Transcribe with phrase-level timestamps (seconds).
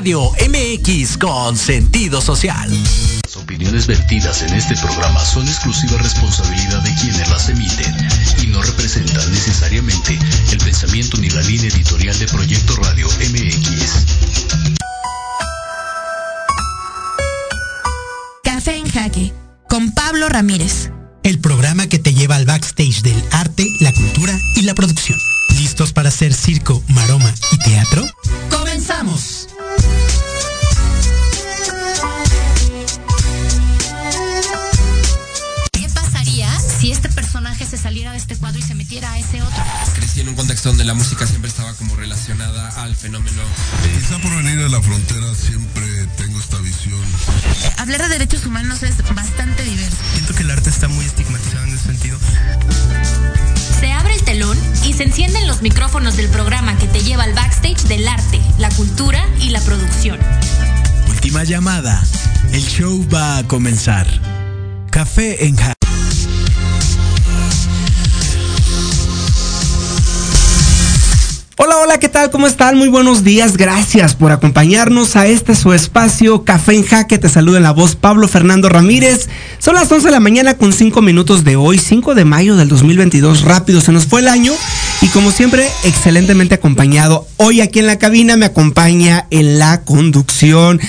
[0.00, 2.70] Radio MX con sentido social.
[3.22, 7.94] Las opiniones vertidas en este programa son exclusiva responsabilidad de quienes las emiten
[8.42, 10.18] y no representan necesariamente
[10.52, 14.06] el pensamiento ni la línea editorial de Proyecto Radio MX.
[18.42, 19.34] Café en Jaque
[19.68, 20.92] con Pablo Ramírez.
[21.24, 25.18] El programa que te lleva al backstage del arte, la cultura y la producción.
[25.58, 28.02] ¿Listos para hacer circo, maroma y teatro?
[28.48, 29.39] ¡Comenzamos!
[36.80, 39.62] Si este personaje se saliera de este cuadro y se metiera a ese otro?
[39.94, 43.42] Crecí en un contexto donde la música siempre estaba como relacionada al fenómeno.
[44.00, 45.84] Quizá por venir de la frontera siempre
[46.16, 47.00] tengo esta visión.
[47.78, 49.96] Hablar de derechos humanos es bastante diverso.
[50.14, 52.18] Siento que el arte está muy estigmatizado en ese sentido.
[53.80, 57.34] Se abre el telón y se encienden los micrófonos del programa que te lleva al
[57.34, 60.18] backstage del arte, la cultura y la producción.
[61.08, 62.02] Última llamada.
[62.52, 64.06] El show va a comenzar.
[64.90, 65.74] Café en Ja-
[71.70, 72.30] Hola, hola, ¿qué tal?
[72.30, 72.76] ¿Cómo están?
[72.76, 73.56] Muy buenos días.
[73.56, 77.16] Gracias por acompañarnos a este su espacio Café en Jaque.
[77.16, 79.28] Te saluda en la voz Pablo Fernando Ramírez.
[79.60, 82.68] Son las 11 de la mañana con 5 minutos de hoy, 5 de mayo del
[82.68, 83.42] 2022.
[83.42, 84.52] Rápido se nos fue el año
[85.00, 87.28] y como siempre, excelentemente acompañado.
[87.36, 90.80] Hoy aquí en la cabina me acompaña en la conducción.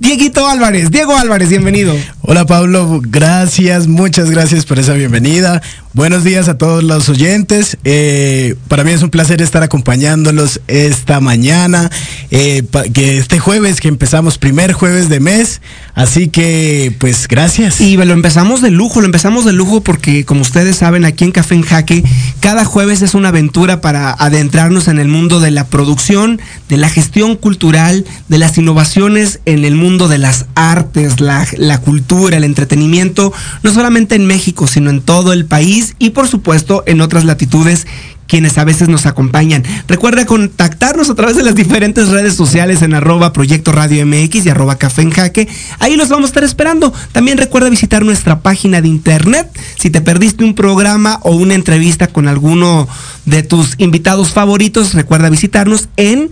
[0.00, 1.94] Dieguito Álvarez, Diego Álvarez, bienvenido.
[2.22, 5.60] Hola Pablo, gracias, muchas gracias por esa bienvenida.
[5.92, 7.76] Buenos días a todos los oyentes.
[7.82, 11.90] Eh, para mí es un placer estar acompañándolos esta mañana,
[12.30, 12.62] eh,
[12.94, 15.60] que este jueves que empezamos, primer jueves de mes.
[15.96, 17.80] Así que, pues gracias.
[17.80, 21.32] Y lo empezamos de lujo, lo empezamos de lujo porque como ustedes saben aquí en
[21.32, 22.04] Café en Jaque,
[22.38, 26.88] cada jueves es una aventura para adentrarnos en el mundo de la producción, de la
[26.88, 33.32] gestión cultural, de las innovaciones en el mundo de las artes, la cultura, el entretenimiento,
[33.64, 37.86] no solamente en México, sino en todo el país y por supuesto en otras latitudes
[38.30, 39.64] quienes a veces nos acompañan.
[39.88, 44.48] Recuerda contactarnos a través de las diferentes redes sociales en arroba Proyecto Radio MX y
[44.50, 45.48] arroba Café en Jaque.
[45.80, 46.92] Ahí los vamos a estar esperando.
[47.10, 49.48] También recuerda visitar nuestra página de internet.
[49.76, 52.86] Si te perdiste un programa o una entrevista con alguno
[53.26, 56.30] de tus invitados favoritos, recuerda visitarnos en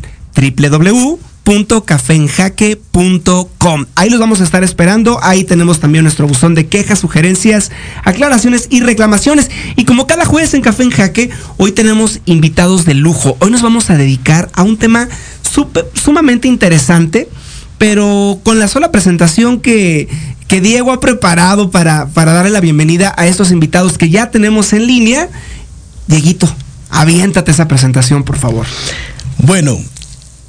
[1.49, 3.87] www.cafenjaque.com.
[3.95, 5.19] Ahí los vamos a estar esperando.
[5.23, 7.71] Ahí tenemos también nuestro buzón de quejas, sugerencias,
[8.05, 9.51] aclaraciones y reclamaciones.
[9.77, 13.37] Y como cada jueves en Café en Jaque, hoy tenemos invitados de lujo.
[13.41, 15.09] Hoy nos vamos a dedicar a un tema
[15.43, 17.29] supe- sumamente interesante,
[17.79, 20.09] pero con la sola presentación que,
[20.49, 24.75] que Diego ha preparado para, para darle la bienvenida a estos invitados que ya tenemos
[24.75, 25.31] en línea.
[26.09, 26.47] Dieguito,
[26.91, 28.67] aviéntate esa presentación, por favor.
[29.39, 29.79] Bueno,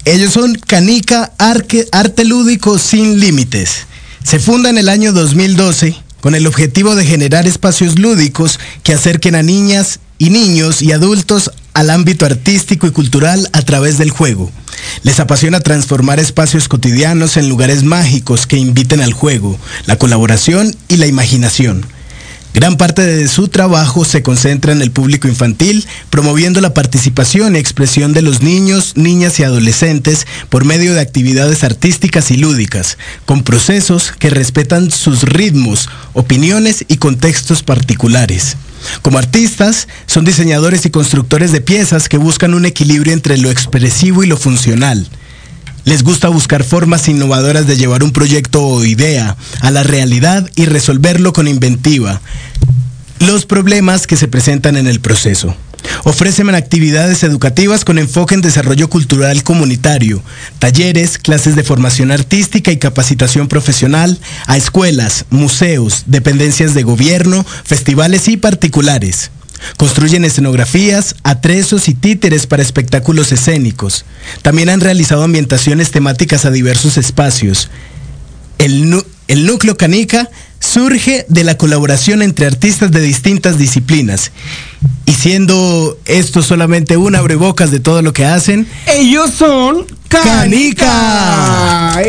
[0.06, 3.86] ellos son Canica Arte Lúdico Sin Límites.
[4.24, 9.36] Se funda en el año 2012 con el objetivo de generar espacios lúdicos que acerquen
[9.36, 14.52] a niñas y niños y adultos al ámbito artístico y cultural a través del juego.
[15.04, 20.98] Les apasiona transformar espacios cotidianos en lugares mágicos que inviten al juego, la colaboración y
[20.98, 21.86] la imaginación.
[22.54, 27.60] Gran parte de su trabajo se concentra en el público infantil, promoviendo la participación y
[27.60, 33.44] expresión de los niños, niñas y adolescentes por medio de actividades artísticas y lúdicas, con
[33.44, 38.58] procesos que respetan sus ritmos, opiniones y contextos particulares.
[39.04, 44.24] Como artistas, son diseñadores y constructores de piezas que buscan un equilibrio entre lo expresivo
[44.24, 45.08] y lo funcional.
[45.90, 50.66] Les gusta buscar formas innovadoras de llevar un proyecto o idea a la realidad y
[50.66, 52.22] resolverlo con inventiva.
[53.18, 55.56] Los problemas que se presentan en el proceso.
[56.04, 60.22] Ofrecen actividades educativas con enfoque en desarrollo cultural comunitario,
[60.60, 68.28] talleres, clases de formación artística y capacitación profesional a escuelas, museos, dependencias de gobierno, festivales
[68.28, 69.32] y particulares.
[69.78, 74.06] Construyen escenografías, atresos y títeres para espectáculos escénicos.
[74.42, 77.70] También han realizado ambientaciones temáticas a diversos espacios.
[78.58, 79.04] El,
[79.46, 80.30] núcleo Canica
[80.60, 84.32] surge de la colaboración entre artistas de distintas disciplinas.
[85.06, 92.00] Y siendo esto solamente un abrebocas de todo lo que hacen, Ellos son Canica.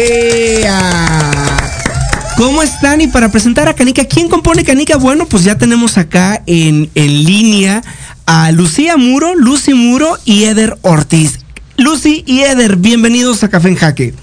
[2.40, 3.02] ¿Cómo están?
[3.02, 4.96] Y para presentar a Canica, ¿quién compone Canica?
[4.96, 7.82] Bueno, pues ya tenemos acá en, en línea
[8.24, 11.40] a Lucía Muro, Lucy Muro y Eder Ortiz.
[11.76, 14.14] Lucy y Eder, bienvenidos a Café en Jaque.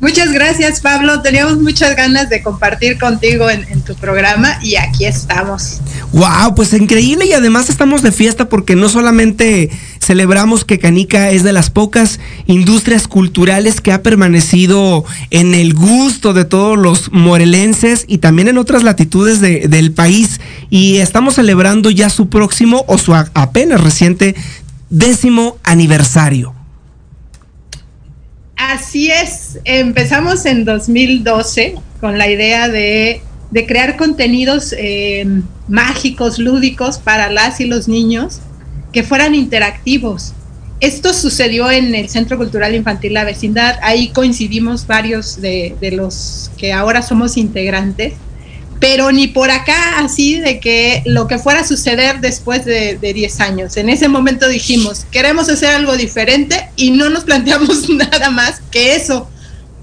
[0.00, 1.20] Muchas gracias, Pablo.
[1.20, 5.80] Teníamos muchas ganas de compartir contigo en, tu programa y aquí estamos.
[6.12, 9.70] Wow, pues increíble y además estamos de fiesta porque no solamente
[10.00, 16.32] celebramos que Canica es de las pocas industrias culturales que ha permanecido en el gusto
[16.32, 22.08] de todos los morelenses y también en otras latitudes del país y estamos celebrando ya
[22.08, 24.34] su próximo o su apenas reciente
[24.88, 26.59] décimo aniversario.
[28.62, 33.22] Así es, empezamos en 2012 con la idea de,
[33.66, 35.26] crear contenidos eh,
[35.66, 38.40] mágicos, lúdicos para las y los niños
[38.92, 40.34] que fueran interactivos.
[40.80, 46.74] Esto sucedió en el Centro Cultural Infantil La Vecindad, ahí coincidimos varios de los que
[46.74, 48.12] ahora somos integrantes
[48.80, 53.40] pero ni por acá así de que lo que fuera a suceder después de, 10
[53.40, 53.76] años.
[53.76, 58.96] En ese momento dijimos, queremos hacer algo diferente y no nos planteamos nada más que
[58.96, 59.28] eso.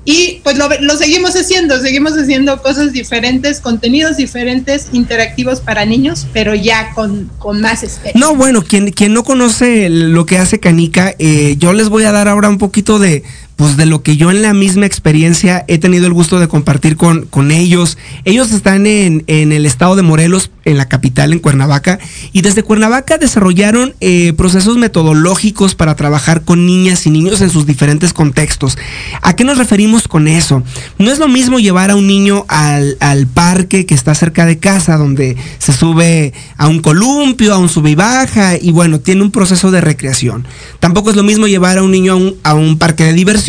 [0.10, 6.56] Y pues lo, seguimos haciendo, seguimos haciendo cosas diferentes, contenidos diferentes, interactivos para niños, pero
[6.56, 8.18] ya con, más especie.
[8.18, 12.14] No, bueno, quien, quien no conoce lo que hace Canica, eh, yo les voy a
[12.14, 13.24] dar ahora un poquito de,
[13.58, 16.96] pues de lo que yo en la misma experiencia he tenido el gusto de compartir
[16.96, 17.98] con, con ellos.
[18.24, 21.98] Ellos están en, el estado de Morelos, en la capital, en Cuernavaca,
[22.34, 27.66] y desde Cuernavaca desarrollaron eh, procesos metodológicos para trabajar con niñas y niños en sus
[27.66, 28.78] diferentes contextos.
[29.24, 30.62] ¿A qué nos referimos con eso?
[31.00, 34.60] No es lo mismo llevar a un niño al, al parque que está cerca de
[34.60, 39.24] casa, donde se sube a un columpio, a un sube y baja, y bueno, tiene
[39.24, 40.46] un proceso de recreación.
[40.80, 43.47] Tampoco es lo mismo llevar a un niño a un, a un parque de diversión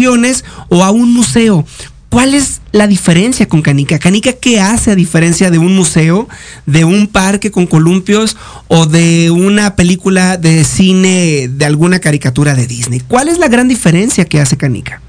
[0.69, 1.65] o a un museo.
[2.11, 3.99] ¿Cuál es la diferencia con Canica?
[3.99, 6.27] Canica, ¿qué hace a diferencia de un museo,
[6.65, 8.37] de un parque con columpios
[8.69, 13.01] o de una película de cine de alguna caricatura de Disney?
[13.01, 15.03] ¿Cuál es la gran diferencia que hace Canica?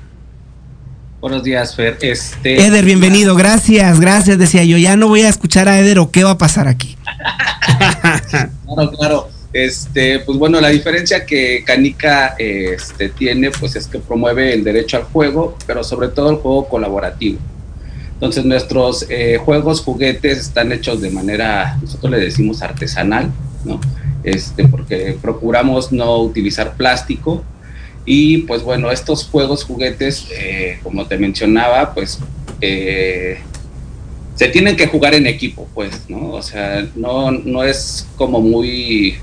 [1.22, 1.98] Buenos días, Fer.
[2.02, 3.36] Este, Eder, bienvenido.
[3.36, 4.38] Gracias, gracias.
[4.38, 6.98] Decía yo, ya no voy a escuchar a Eder o qué va a pasar aquí.
[8.66, 9.30] claro, claro.
[9.52, 14.98] Este, pues bueno, la diferencia que Canica este, tiene, pues es que promueve el derecho
[14.98, 17.40] al juego, pero sobre todo el juego colaborativo.
[18.14, 23.32] Entonces nuestros eh, juegos, juguetes están hechos de manera, nosotros le decimos artesanal,
[23.64, 23.80] ¿no?
[24.24, 27.44] Este, porque procuramos no utilizar plástico
[28.06, 32.20] y pues bueno, estos juegos, juguetes, eh, como te mencionaba, pues
[32.60, 33.40] eh,
[34.36, 36.32] se tienen que jugar en equipo, pues, ¿no?
[36.32, 39.18] O sea, no, no es como muy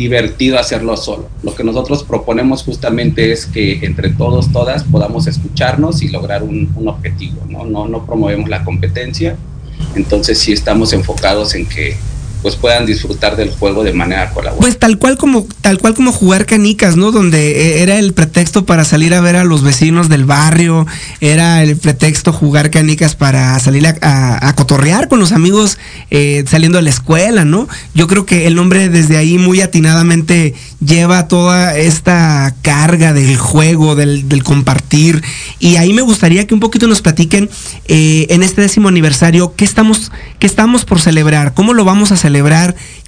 [0.00, 1.28] divertido hacerlo solo.
[1.42, 6.72] Lo que nosotros proponemos justamente es que entre todos, todas podamos escucharnos y lograr un,
[6.86, 7.66] objetivo, ¿no?
[7.66, 7.86] ¿no?
[7.86, 9.36] No promovemos la competencia,
[9.94, 11.96] entonces sí estamos enfocados en que
[12.42, 14.60] pues puedan disfrutar del juego de manera colaborativa.
[14.60, 17.12] Pues tal cual como tal cual como jugar canicas, ¿no?
[17.12, 20.86] Donde eh, era el pretexto para salir a ver a los vecinos del barrio,
[21.20, 25.78] era el pretexto jugar canicas para salir a, cotorrear con los amigos
[26.10, 27.68] eh, saliendo de la escuela, ¿no?
[27.94, 30.54] Yo creo que el nombre desde ahí muy atinadamente
[30.84, 35.22] lleva toda esta carga del juego, del, compartir.
[35.58, 37.50] Y ahí me gustaría que un poquito nos platiquen
[37.86, 42.16] eh, en este décimo aniversario qué estamos, qué estamos por celebrar, cómo lo vamos a
[42.16, 42.29] celebrar,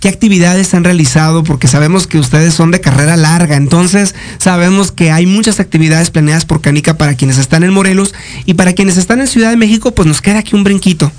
[0.00, 5.10] qué actividades han realizado, porque sabemos que ustedes son de carrera larga, entonces sabemos que
[5.10, 8.14] hay muchas actividades planeadas por Canica para quienes están en Morelos
[8.44, 11.12] y para quienes están en Ciudad de México, pues nos queda aquí un brinquito.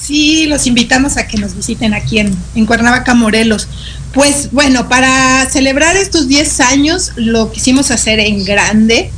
[0.00, 3.68] Sí, los invitamos a que nos visiten aquí en, en Cuernavaca, Morelos.
[4.12, 9.12] Pues bueno, para celebrar estos 10 años lo quisimos hacer en grande.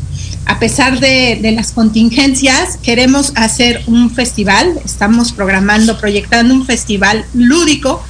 [0.46, 4.80] A pesar de, las contingencias, queremos hacer un festival.
[4.84, 8.02] Estamos programando, proyectando un festival lúdico,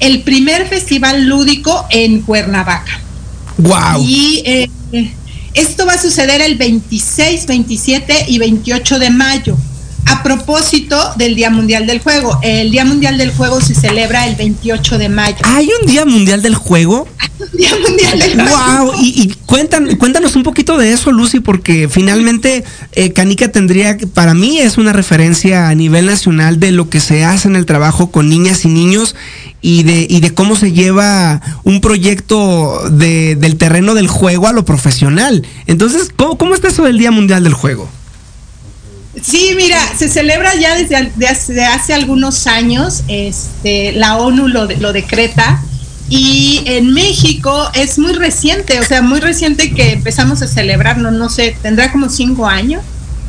[0.00, 3.00] el primer festival lúdico en Cuernavaca.
[3.58, 4.02] ¡Wow!
[4.02, 4.70] Y eh,
[5.54, 9.56] esto va a suceder el 26, 27 y 28 de mayo
[10.06, 12.38] a propósito del Día Mundial del Juego.
[12.42, 15.36] El Día Mundial del Juego se celebra el 28 de mayo.
[15.42, 17.06] ¿Hay un Día Mundial del Juego?
[17.52, 18.84] Día Mundial del Juego.
[18.84, 24.58] Wow, y, cuéntanos un poquito de eso, Lucy, porque finalmente eh, Canica tendría, para mí
[24.58, 28.28] es una referencia a nivel nacional de lo que se hace en el trabajo con
[28.28, 29.14] niñas y niños
[29.60, 34.64] y de, y de cómo se lleva un proyecto del terreno del juego a lo
[34.64, 35.46] profesional.
[35.66, 37.88] Entonces, ¿cómo, cómo está eso del Día Mundial del Juego?
[39.22, 45.62] Sí, mira, se celebra ya desde, hace, algunos años, este, la ONU lo, lo decreta
[46.10, 51.28] y en México es muy reciente, o sea, muy reciente que empezamos a celebrarlo, no
[51.28, 52.82] sé, tendrá como cinco años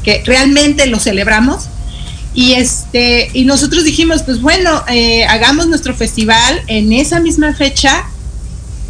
[0.03, 1.65] que realmente lo celebramos.
[2.33, 8.05] Y este, y nosotros dijimos, pues bueno, eh, hagamos nuestro festival en esa misma fecha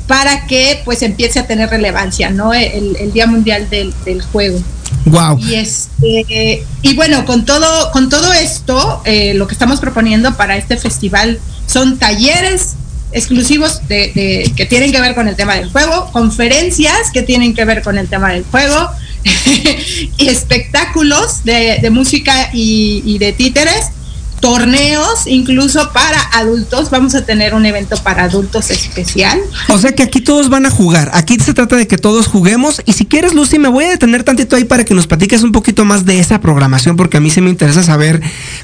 [0.09, 2.51] para que pues empiece a tener relevancia, ¿no?
[2.51, 3.93] El, Día Mundial del,
[4.31, 4.59] Juego.
[5.05, 5.37] Wow.
[5.37, 10.57] Y este y bueno, con todo con todo esto, eh, lo que estamos proponiendo para
[10.57, 12.75] este festival son talleres
[13.11, 17.65] exclusivos de, que tienen que ver con el tema del juego, conferencias que tienen que
[17.65, 18.89] ver con el tema del juego,
[20.17, 23.91] y espectáculos de, música y, de títeres,
[24.39, 26.89] torneos incluso para adultos.
[26.89, 29.39] Vamos a tener un evento para adultos especial.
[29.69, 31.11] O sea que aquí todos van a jugar.
[31.13, 32.81] Aquí se trata de que todos juguemos.
[32.85, 35.51] Y si quieres, Lucy, me voy a detener tantito ahí para que nos platiques un
[35.51, 38.21] poquito más de esa programación, porque a mí se me interesa saber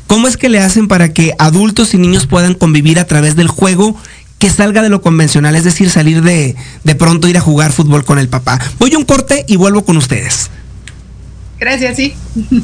[0.07, 3.47] cómo es que le hacen para que adultos y niños puedan convivir a través del
[3.47, 3.95] juego
[4.37, 8.03] que salga de lo convencional, es decir, salir de, de pronto ir a jugar fútbol
[8.03, 8.59] con el papá.
[8.79, 10.49] Voy a un corte y vuelvo con ustedes.
[11.59, 12.13] Gracias, sí.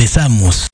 [0.00, 0.70] Regresamos.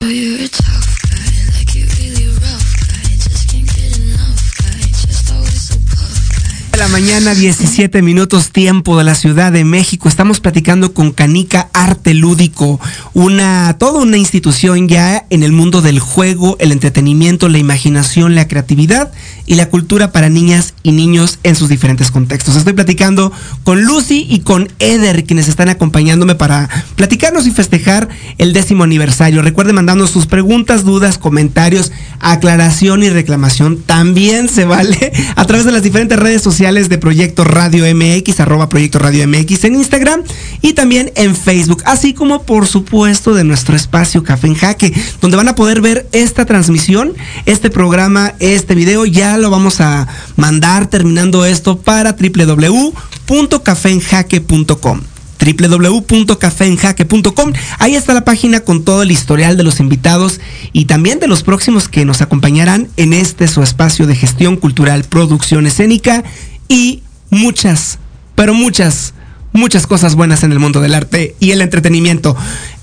[6.77, 10.07] la mañana, 17 minutos tiempo de la Ciudad de México.
[10.07, 12.79] Estamos platicando con Canica Arte Lúdico,
[13.13, 18.47] una, toda una institución ya en el mundo del juego, el entretenimiento, la imaginación, la
[18.47, 19.11] creatividad
[19.47, 22.55] y la cultura para niñas y niños en sus diferentes contextos.
[22.55, 23.31] Estoy platicando
[23.63, 29.41] con Lucy y con Eder, quienes están acompañándome para platicarnos y festejar el décimo aniversario.
[29.41, 33.81] Recuerden mandarnos sus preguntas, dudas, comentarios, aclaración y reclamación.
[33.81, 38.67] También se vale a través de las diferentes redes sociales de Proyecto Radio MX, arroba
[38.67, 40.23] Proyecto Radio MX en Instagram
[40.61, 45.37] y también en Facebook, así como por supuesto de nuestro espacio Café en Jaque, donde
[45.37, 47.13] van a poder ver esta transmisión,
[47.45, 55.01] este programa, este video, ya lo vamos a mandar terminando esto para www.cafenjaque.com
[55.37, 57.53] www.cafenjaque.com.
[57.79, 60.39] Ahí está la página con todo el historial de los invitados
[60.73, 65.03] y también de los próximos que nos acompañarán en este su espacio de gestión cultural,
[65.03, 66.23] producción escénica
[66.67, 67.99] y muchas,
[68.35, 69.13] pero muchas,
[69.53, 72.35] muchas cosas buenas en el mundo del arte y el entretenimiento.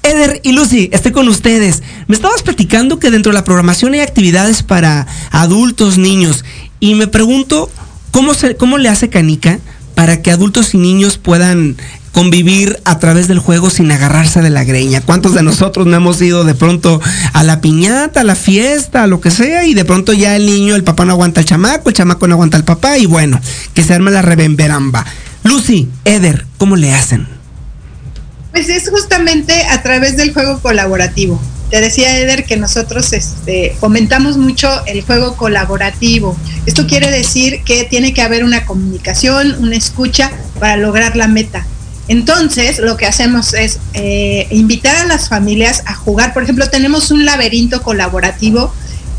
[0.04, 1.82] Eder y Lucy, estoy con ustedes.
[2.06, 6.44] Me estabas platicando que dentro de la programación hay actividades para adultos, niños,
[6.78, 7.70] y me pregunto
[8.10, 9.58] cómo, se, cómo le hace Canica
[9.94, 11.76] para que adultos y niños puedan
[12.12, 15.00] convivir a través del juego sin agarrarse de la greña.
[15.00, 17.00] ¿Cuántos de nosotros no hemos ido de pronto
[17.32, 20.46] a la piñata, a la fiesta, a lo que sea, y de pronto ya el
[20.46, 23.40] niño, el papá no aguanta al chamaco, el chamaco no aguanta al papá, y bueno,
[23.72, 25.04] que se arma la revemberamba.
[25.42, 27.26] Lucy, Eder, ¿cómo le hacen?
[28.54, 31.42] Pues es justamente a través del juego colaborativo.
[31.70, 36.36] te decía Eder que nosotros este, fomentamos mucho el juego colaborativo.
[36.64, 41.66] Esto quiere decir que tiene que haber una comunicación, una escucha para lograr la meta.
[42.06, 46.32] Entonces, lo que hacemos es eh, invitar a las familias a jugar.
[46.32, 48.72] Por ejemplo, tenemos un laberinto colaborativo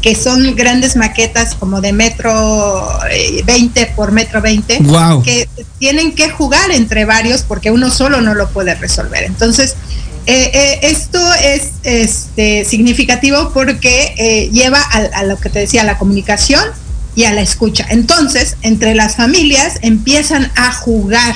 [0.06, 2.88] que son grandes maquetas como de metro
[3.44, 4.82] 20 eh, por metro 20,
[5.24, 9.24] que tienen que jugar entre varios porque uno solo no lo puede resolver.
[9.24, 9.74] Entonces,
[10.28, 15.98] eh, esto es este, significativo porque lleva a, a lo que te decía, a la
[15.98, 16.64] comunicación
[17.16, 17.88] y a la escucha.
[17.90, 21.34] Entonces, entre las familias empiezan a jugar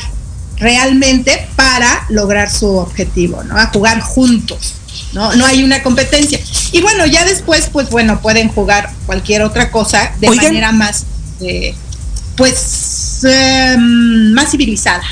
[0.58, 3.58] realmente para lograr su objetivo, ¿no?
[3.58, 4.76] A jugar juntos,
[5.14, 5.34] ¿no?
[5.36, 6.40] No hay una competencia.
[6.72, 11.06] Y bueno, ya después, pues bueno, pueden jugar cualquier otra cosa de manera más,
[11.42, 11.74] eh,
[12.36, 15.04] pues, em, más civilizada.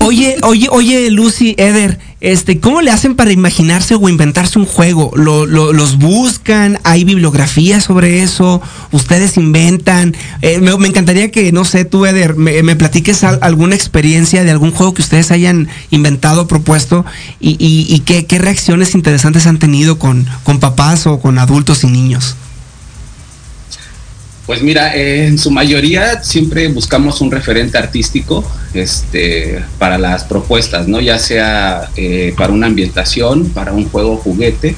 [0.00, 5.10] Oye, oye, oye, Lucy, Eder, este, ¿cómo le hacen para imaginarse o inventarse un juego?
[5.16, 6.78] ¿Lo, los buscan?
[6.84, 8.62] ¿Hay bibliografía sobre eso?
[8.92, 10.14] ¿Ustedes inventan?
[10.40, 14.94] Eh, me, encantaría que, no sé, tú, Eder, me, platiques alguna experiencia de algún juego
[14.94, 17.04] que ustedes hayan inventado, propuesto
[17.40, 22.36] y, qué, qué, reacciones interesantes han tenido con, con papás o con adultos y niños.
[24.52, 31.00] Pues mira, en su mayoría siempre buscamos un referente artístico este, para las propuestas, ¿no?
[31.00, 34.76] Ya sea eh, para una ambientación, para un juego juguete.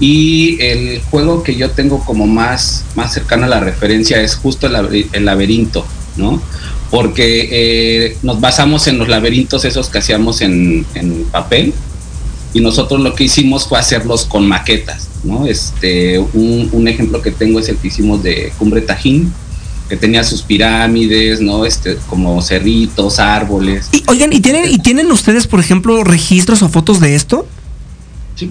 [0.00, 4.66] Y el juego que yo tengo como más, más cercano a la referencia es justo
[4.66, 6.42] el, laberinto, ¿no?
[6.90, 11.72] Porque eh, nos basamos en los laberintos esos que hacíamos en, en papel,
[12.52, 15.46] y nosotros lo que hicimos fue hacerlos con maquetas, ¿no?
[15.46, 19.32] Este, un, ejemplo que tengo es el que hicimos de Cumbre Tajín,
[19.88, 21.64] que tenía sus pirámides, ¿no?
[21.64, 23.88] Este, como cerritos, árboles.
[23.92, 27.46] Y, oigan, ¿y tienen, ¿y tienen ustedes, por ejemplo, registros o fotos de esto?
[28.36, 28.50] Sí,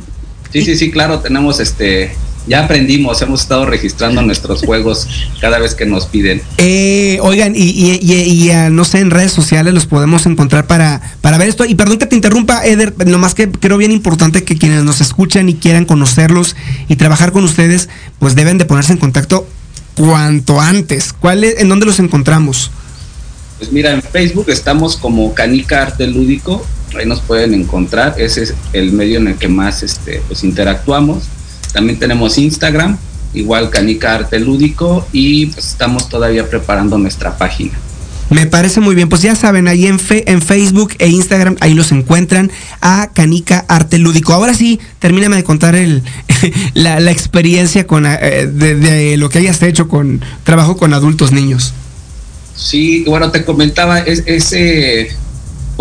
[0.52, 2.12] sí, sí, sí claro, tenemos este
[2.47, 5.08] ya aprendimos, hemos estado registrando nuestros juegos
[5.39, 6.41] cada vez que nos piden.
[6.58, 11.49] Eh, oigan, y, y, no sé, en redes sociales los podemos encontrar para, para ver
[11.49, 11.65] esto.
[11.65, 15.49] Y perdón que te interrumpa, Eder, más que creo bien importante que quienes nos escuchan
[15.49, 16.56] y quieran conocerlos
[16.88, 19.47] y trabajar con ustedes, pues deben de ponerse en contacto
[19.95, 21.13] cuanto antes.
[21.13, 22.71] ¿Cuál ¿En dónde los encontramos?
[23.58, 26.65] Pues mira, en Facebook estamos como Canica Arte Lúdico,
[26.97, 31.25] ahí nos pueden encontrar, ese es el medio en el que más este, pues interactuamos
[31.72, 32.98] también tenemos Instagram,
[33.34, 37.74] igual Canica Arte Lúdico y pues estamos todavía preparando nuestra página.
[38.32, 41.92] Me parece muy bien, pues ya saben, ahí en, en Facebook e Instagram, ahí los
[41.92, 44.32] encuentran a Canica Arte Lúdico.
[44.32, 46.02] Ahora sí, termíname de contar el,
[46.74, 51.74] la, experiencia con, eh, de, lo que hayas hecho con trabajo con adultos niños.
[52.56, 55.12] Sí, bueno, te comentaba, es, ese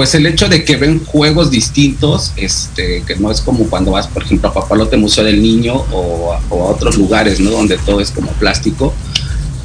[0.00, 4.06] pues el hecho de que ven juegos distintos, este, que no es como cuando vas,
[4.06, 7.50] por ejemplo, a Papalote Museo del Niño o a, otros lugares, ¿no?
[7.50, 8.94] Donde todo es como plástico,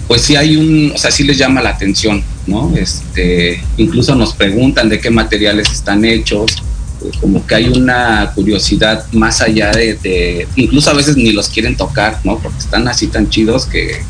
[0.10, 2.74] pues sí hay un, o sea, sí les llama la atención, ¿no?
[2.76, 6.52] Este, incluso nos preguntan de qué materiales están hechos,
[7.00, 11.48] pues como que hay una curiosidad más allá de, de, incluso a veces ni los
[11.48, 12.40] quieren tocar, ¿no?
[12.40, 14.02] Porque están así tan chidos que,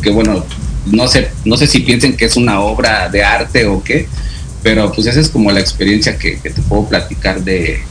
[0.00, 0.46] que bueno,
[0.86, 4.08] no sé, no sé si piensen que es una obra de arte o qué,
[4.64, 7.82] pero pues esa es como la experiencia que, te puedo platicar de,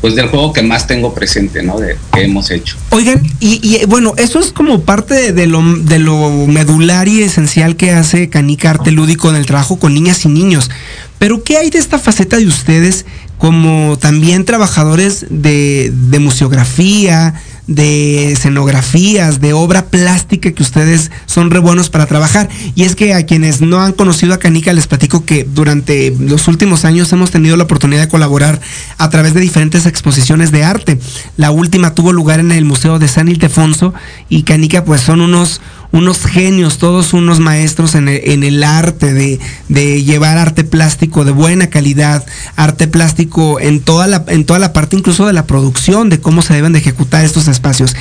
[0.00, 1.78] pues del juego que más tengo presente, ¿no?
[1.78, 2.76] De que hemos hecho.
[2.90, 7.90] Oigan, y, bueno, eso es como parte de, lo, de lo medular y esencial que
[7.90, 10.70] hace Canica Arte Lúdico en el trabajo con niñas y niños.
[11.18, 17.34] Pero ¿qué hay de esta faceta de ustedes como también trabajadores de, de museografía,
[17.70, 22.48] de escenografías, de obra plástica que ustedes son re buenos para trabajar.
[22.74, 26.48] Y es que a quienes no han conocido a Canica les platico que durante los
[26.48, 28.60] últimos años hemos tenido la oportunidad de colaborar
[28.98, 30.98] a través de diferentes exposiciones de arte.
[31.36, 33.94] La última tuvo lugar en el Museo de San Ildefonso
[34.28, 35.60] y Canica pues son unos
[35.92, 41.68] unos genios, todos unos maestros en el, arte de, de, llevar arte plástico de buena
[41.68, 42.24] calidad,
[42.56, 46.42] arte plástico en toda, la, en toda la parte incluso de la producción, de cómo
[46.42, 47.96] se deben de ejecutar estos espacios.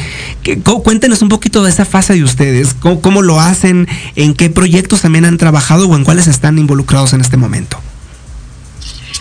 [0.83, 5.01] Cuéntenos un poquito de esa fase de ustedes, cómo, cómo lo hacen, en qué proyectos
[5.01, 7.79] también han trabajado o en cuáles están involucrados en este momento.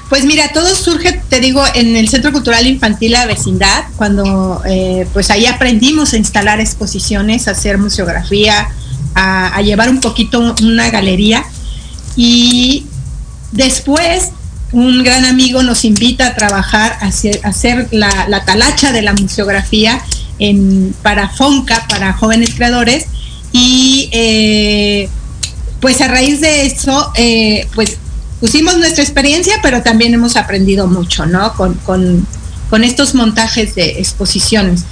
[0.09, 5.07] Pues mira, todo surge, te digo, en el Centro Cultural Infantil La Vecindad, cuando eh,
[5.13, 8.69] pues ahí aprendimos a instalar exposiciones, a hacer museografía,
[9.15, 11.45] a, llevar un poquito una galería.
[12.17, 12.87] Y
[13.53, 14.31] después
[14.73, 17.09] un gran amigo nos invita a trabajar, a
[17.49, 20.03] hacer, la, talacha de la museografía
[21.03, 23.07] para FONCA, para jóvenes creadores.
[23.53, 25.11] Y eh,
[25.81, 27.99] pues a raíz de eso, eh, pues
[28.41, 31.55] pusimos nuestra experiencia, pero también hemos aprendido mucho, ¿no?
[31.55, 32.27] Con, con,
[32.85, 34.83] estos montajes de exposiciones.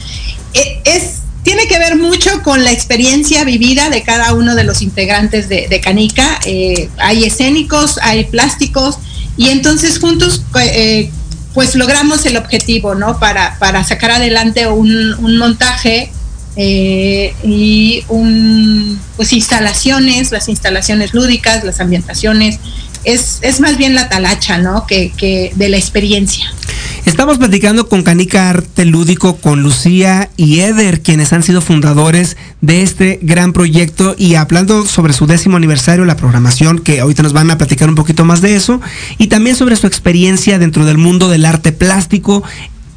[0.54, 4.82] e, es, tiene que ver mucho con la experiencia vivida de cada uno de los
[4.82, 6.40] integrantes de, Canica.
[6.44, 8.98] Eh, hay escénicos, hay plásticos,
[9.36, 11.08] y entonces juntos eh,
[11.54, 13.20] pues logramos el objetivo, ¿no?
[13.20, 16.10] Para, para sacar adelante un, un montaje
[16.56, 22.58] eh, y un, pues instalaciones, las instalaciones lúdicas, las ambientaciones,
[23.06, 24.86] es, es más bien la talacha, ¿no?
[24.86, 26.52] Que, que de la experiencia.
[27.06, 32.82] Estamos platicando con Canica Arte Lúdico, con Lucía y Eder, quienes han sido fundadores de
[32.82, 37.50] este gran proyecto y hablando sobre su décimo aniversario, la programación, que ahorita nos van
[37.52, 38.80] a platicar un poquito más de eso,
[39.18, 42.42] y también sobre su experiencia dentro del mundo del arte plástico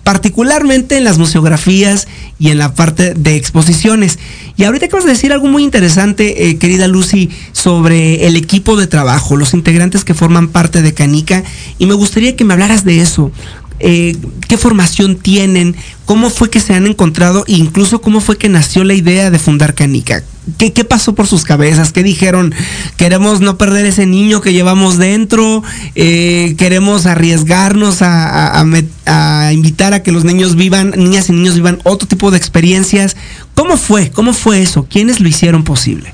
[0.10, 2.08] particularmente en las museografías
[2.40, 4.18] y en la parte de exposiciones.
[4.58, 8.88] Y ahorita acabas de decir algo muy interesante, eh, querida Lucy, sobre el equipo de
[8.88, 11.44] trabajo, los integrantes que forman parte de Canica,
[11.78, 13.32] y me gustaría que me hablaras de eso.
[13.80, 18.50] Eh, qué formación tienen, cómo fue que se han encontrado e incluso cómo fue que
[18.50, 20.24] nació la idea de fundar Canica.
[20.58, 21.94] ¿Qué, pasó por sus cabezas?
[21.94, 22.56] ¿Qué dijeron?
[22.98, 25.64] Queremos no perder ese niño que llevamos dentro,
[25.94, 31.80] eh, queremos arriesgarnos a, a, invitar a que los niños vivan, niñas y niños vivan
[31.84, 33.16] otro tipo de experiencias.
[33.54, 34.10] ¿Cómo fue?
[34.10, 34.88] ¿Cómo fue eso?
[34.90, 36.14] ¿Quiénes lo hicieron posible?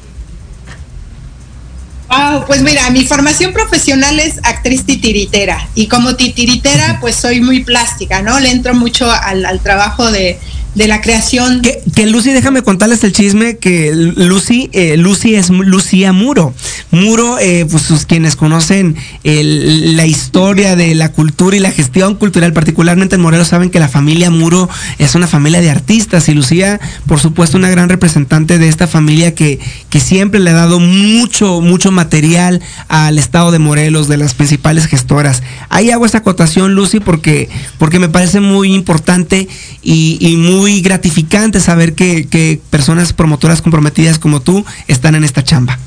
[2.48, 8.22] Pues mira, mi formación profesional es actriz titiritera y como titiritera pues soy muy plástica,
[8.22, 8.40] ¿no?
[8.40, 10.40] Le entro mucho al trabajo de,
[10.76, 11.62] de la creación.
[11.62, 16.54] Que, que, Lucy, déjame contarles el chisme, que Lucy, eh, Lucy es Lucía Muro.
[16.92, 23.16] Muro, eh, pues quienes conocen la historia de la cultura y la gestión cultural, particularmente
[23.16, 27.20] en Morelos, saben que la familia Muro es una familia de artistas y Lucía, por
[27.20, 29.60] supuesto, una gran representante de esta familia que,
[29.90, 34.88] que siempre le ha dado mucho, mucho material al estado de Morelos, de las principales
[34.88, 35.42] gestoras.
[35.70, 39.48] Ahí hago esa acotación, Lucy, porque, porque me parece muy importante
[39.82, 45.78] y muy muy gratificante saber que, personas promotoras comprometidas como tú están en esta chamba.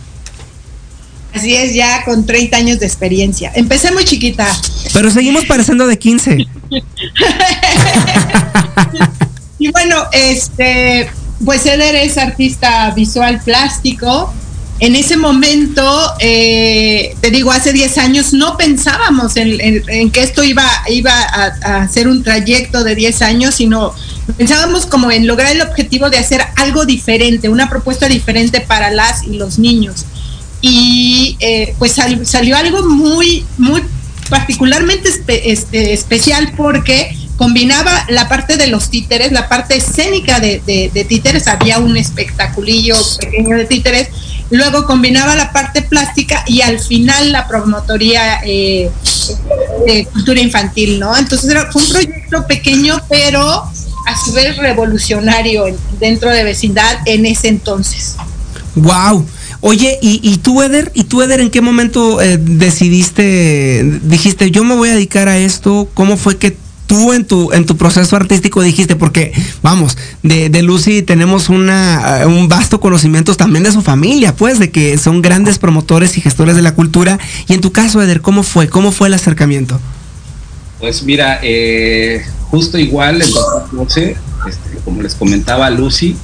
[1.35, 3.51] Así es, ya con 30 años de experiencia.
[3.57, 4.47] Empecé muy chiquita.
[4.93, 6.37] Pero seguimos pareciendo de 15.
[9.59, 11.11] y bueno, este,
[11.45, 14.33] pues Eder es artista visual plástico
[14.81, 15.83] en ese momento,
[16.21, 22.07] eh, te digo, hace 10 años no pensábamos en, que esto iba, iba a, ser
[22.07, 23.93] un trayecto de 10 años, sino
[24.37, 29.25] pensábamos como en lograr el objetivo de hacer algo diferente, una propuesta diferente para las
[29.25, 30.07] y los niños.
[30.61, 33.83] Y eh, pues salió algo muy, muy
[34.29, 35.09] particularmente
[35.45, 41.79] este, especial porque combinaba la parte de los títeres, la parte escénica de, títeres, había
[41.79, 44.09] un espectaculillo pequeño de títeres,
[44.51, 48.91] luego combinaba la parte plástica y al final la promotoría eh,
[49.87, 51.17] de cultura infantil, ¿no?
[51.17, 53.71] Entonces era, un proyecto pequeño, pero
[54.09, 55.64] a su vez revolucionario
[56.01, 58.16] dentro de vecindad en ese entonces.
[58.75, 59.27] ¡Wow!
[59.61, 60.90] Oye, ¿y, tú, Eder?
[60.94, 65.37] ¿Y tú, Eder, en qué momento eh, decidiste, dijiste, yo me voy a dedicar a
[65.37, 65.88] esto?
[65.94, 70.62] ¿Cómo fue que tú en tu, en tu proceso artístico dijiste, porque vamos, de, de
[70.62, 75.21] Lucy tenemos una, eh, un vasto conocimiento también de su familia, pues, de que son
[75.23, 77.18] grandes promotores y gestores de la cultura.
[77.47, 78.68] Y en tu caso, Eder, ¿cómo fue?
[78.68, 79.79] ¿Cómo fue el acercamiento?
[80.79, 84.17] Pues mira, eh, justo igual en 2012,
[84.49, 86.17] este, como les comentaba Lucy,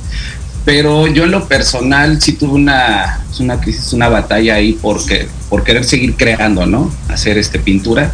[0.65, 5.65] pero yo en lo personal sí tuve una, una crisis, una batalla ahí porque, por
[5.65, 6.91] querer seguir creando, ¿no?
[7.09, 8.13] Hacer este pintura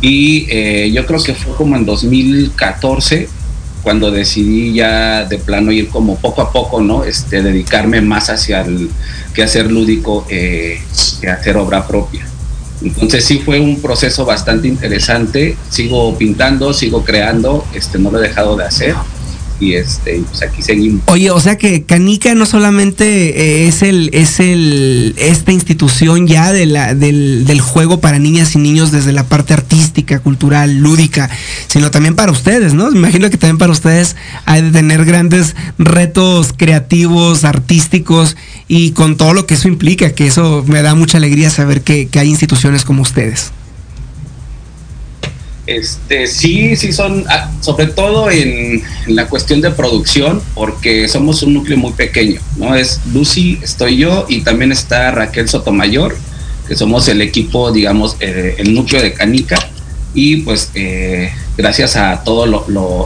[0.00, 3.28] y eh, yo creo que fue como en 2014
[3.82, 7.04] cuando decidí ya de plano ir como poco a poco, ¿no?
[7.04, 8.90] Este, dedicarme más hacia el
[9.42, 10.80] hacer lúdico eh,
[11.20, 12.26] que hacer obra propia.
[12.82, 15.56] Entonces sí fue un proceso bastante interesante.
[15.68, 18.94] Sigo pintando, sigo creando, este, no lo he dejado de hacer
[19.60, 21.02] y este pues aquí seguimos.
[21.06, 26.52] Oye, o sea que Canica no solamente eh, es el es el esta institución ya
[26.52, 31.30] de la, del, del, juego para niñas y niños desde la parte artística, cultural, lúdica,
[31.68, 32.90] sino también para ustedes, ¿no?
[32.90, 39.16] Me imagino que también para ustedes hay de tener grandes retos creativos, artísticos y con
[39.16, 42.28] todo lo que eso implica, que eso me da mucha alegría saber que, que hay
[42.28, 43.52] instituciones como ustedes.
[45.70, 51.54] Este, sí, sí son, ah, sobre todo en, la cuestión de producción, porque somos un
[51.54, 52.74] núcleo muy pequeño, ¿no?
[52.74, 56.16] Es Lucy, estoy yo y también está Raquel Sotomayor,
[56.66, 59.58] que somos el equipo, digamos, eh, el núcleo de Canica,
[60.12, 62.48] y pues eh, gracias a todos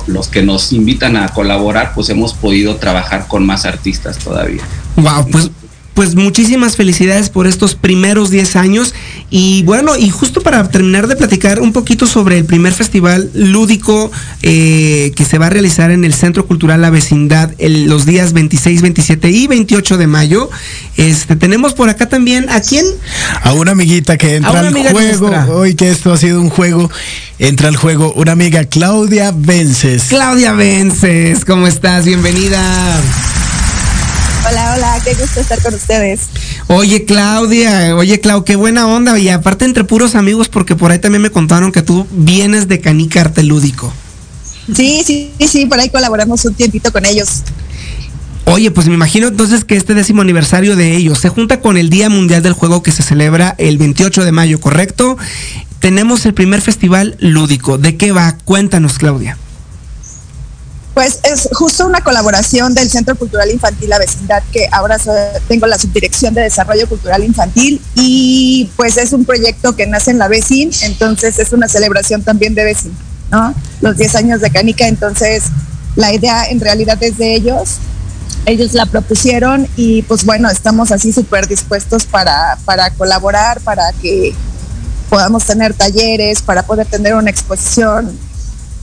[0.06, 4.62] los que nos invitan a colaborar, pues hemos podido trabajar con más artistas todavía.
[4.96, 5.50] Wow, pues
[5.94, 8.94] pues muchísimas felicidades por estos primeros 10 años.
[9.30, 14.10] Y bueno, y justo para terminar de platicar un poquito sobre el primer festival lúdico
[14.42, 18.82] eh, que se va a realizar en el Centro Cultural La Vecindad los días 26,
[18.82, 20.50] 27 y 28 de mayo,
[20.96, 22.84] este, tenemos por acá también a quién?
[23.42, 25.30] A una amiguita que entra al juego.
[25.54, 26.90] Hoy que esto ha sido un juego,
[27.38, 30.04] entra al juego una amiga Claudia Vences.
[30.08, 32.04] Claudia Vences, ¿cómo estás?
[32.04, 33.00] Bienvenida.
[34.46, 36.20] Hola, hola, qué gusto estar con ustedes.
[36.66, 39.18] Oye, Claudia, oye, Clau, qué buena onda.
[39.18, 42.80] Y aparte entre puros amigos, porque por ahí también me contaron que tú vienes de
[42.80, 43.92] Canica Arte Lúdico.
[44.74, 47.42] Sí, sí, sí, por ahí colaboramos un tiempito con ellos.
[48.44, 51.88] Oye, pues me imagino entonces que este décimo aniversario de ellos se junta con el
[51.88, 55.16] Día Mundial del Juego que se celebra el 28 de mayo, ¿correcto?
[55.80, 57.78] Tenemos el primer festival lúdico.
[57.78, 58.36] ¿De qué va?
[58.44, 59.38] Cuéntanos, Claudia.
[60.94, 64.96] Pues es justo una colaboración del Centro Cultural Infantil La Vecindad, que ahora
[65.48, 70.18] tengo la subdirección de Desarrollo Cultural Infantil y pues es un proyecto que nace en
[70.18, 72.96] la Vecin, entonces es una celebración también de Vecin,
[73.32, 73.52] ¿no?
[73.80, 75.42] Los 10 años de Canica, entonces
[75.96, 77.78] la idea en realidad es de ellos,
[78.46, 84.32] ellos la propusieron y pues bueno, estamos así súper dispuestos para, para colaborar, para que
[85.10, 88.16] podamos tener talleres, para poder tener una exposición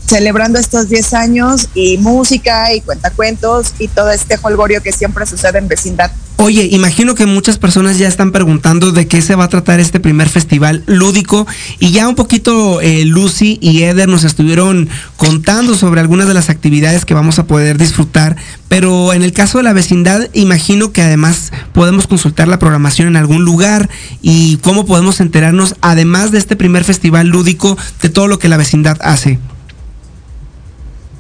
[0.06, 5.60] celebrando estos 10 años y música y cuentacuentos y todo este holgorio que siempre sucede
[5.60, 6.12] en vecindad.
[6.44, 10.00] Oye, imagino que muchas personas ya están preguntando de qué se va a tratar este
[10.00, 11.46] primer festival lúdico
[11.78, 16.50] y ya un poquito eh, Lucy y Eder nos estuvieron contando sobre algunas de las
[16.50, 18.38] actividades que vamos a poder disfrutar,
[18.70, 23.18] pero en el caso de la vecindad imagino que además podemos consultar la programación en
[23.18, 23.88] algún lugar
[24.24, 28.58] y cómo podemos enterarnos además de este primer festival lúdico de todo lo que la
[28.58, 29.38] vecindad hace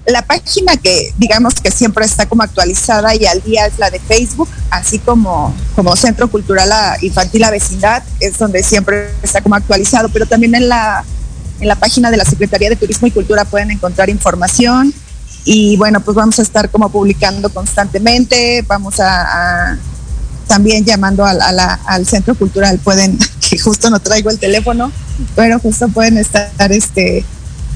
[0.05, 3.99] la página que digamos que siempre está como actualizada y al día es la de
[3.99, 6.69] Facebook, así como, como Centro Cultural
[7.01, 11.03] Infantil La Vecindad, es donde siempre está como actualizado, pero también en la,
[11.59, 14.93] en la página de la Secretaría de Turismo y Cultura pueden encontrar información.
[15.43, 19.77] Y bueno, pues vamos a estar como publicando constantemente, vamos a,
[20.47, 23.17] también llamando al, al Centro Cultural, pueden,
[23.49, 24.91] que justo no traigo el teléfono,
[25.35, 27.25] pero justo pueden estar este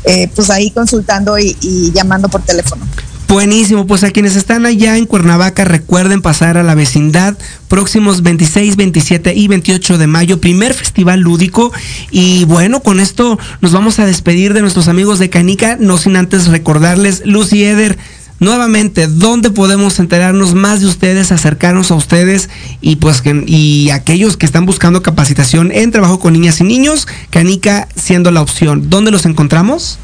[0.05, 1.55] eh, pues ahí consultando y,
[1.93, 2.85] llamando por teléfono.
[3.27, 7.35] Buenísimo, pues a quienes están allá en Cuernavaca recuerden pasar a la vecindad
[7.67, 11.73] próximos 26, 27 y 28 de mayo, primer festival lúdico.
[12.11, 16.17] Y bueno, con esto nos vamos a despedir de nuestros amigos de Canica, no sin
[16.17, 17.97] antes recordarles, Lucy Eder,
[18.39, 22.49] nuevamente, ¿dónde podemos enterarnos más de ustedes, acercarnos a ustedes
[22.81, 27.87] y pues y aquellos que están buscando capacitación en trabajo con niñas y niños, Canica
[27.95, 28.89] siendo la opción?
[28.89, 29.99] ¿Dónde los encontramos?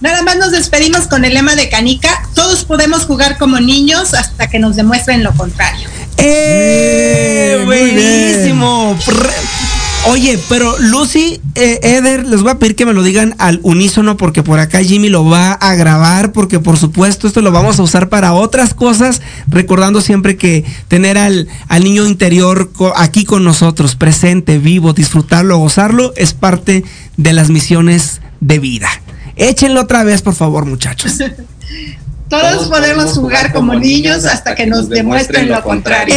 [0.00, 2.22] Nada más nos despedimos con el lema de Canica.
[2.34, 5.88] Todos podemos jugar como niños hasta que nos demuestren lo contrario.
[6.18, 7.62] ¡Eh!
[7.64, 8.96] Buenísimo.
[10.06, 14.16] Oye, pero Lucy, eh, Eder, les voy a pedir que me lo digan al unísono
[14.16, 17.82] porque por acá Jimmy lo va a grabar porque por supuesto esto lo vamos a
[17.82, 23.96] usar para otras cosas, recordando siempre que tener al, al niño interior aquí con nosotros,
[23.96, 26.84] presente, vivo, disfrutarlo, gozarlo, es parte
[27.16, 28.88] de las misiones de vida.
[29.36, 31.18] Échenlo otra vez, por favor, muchachos.
[32.28, 36.14] Todos, podemos jugar como niños hasta que nos demuestren lo contrario.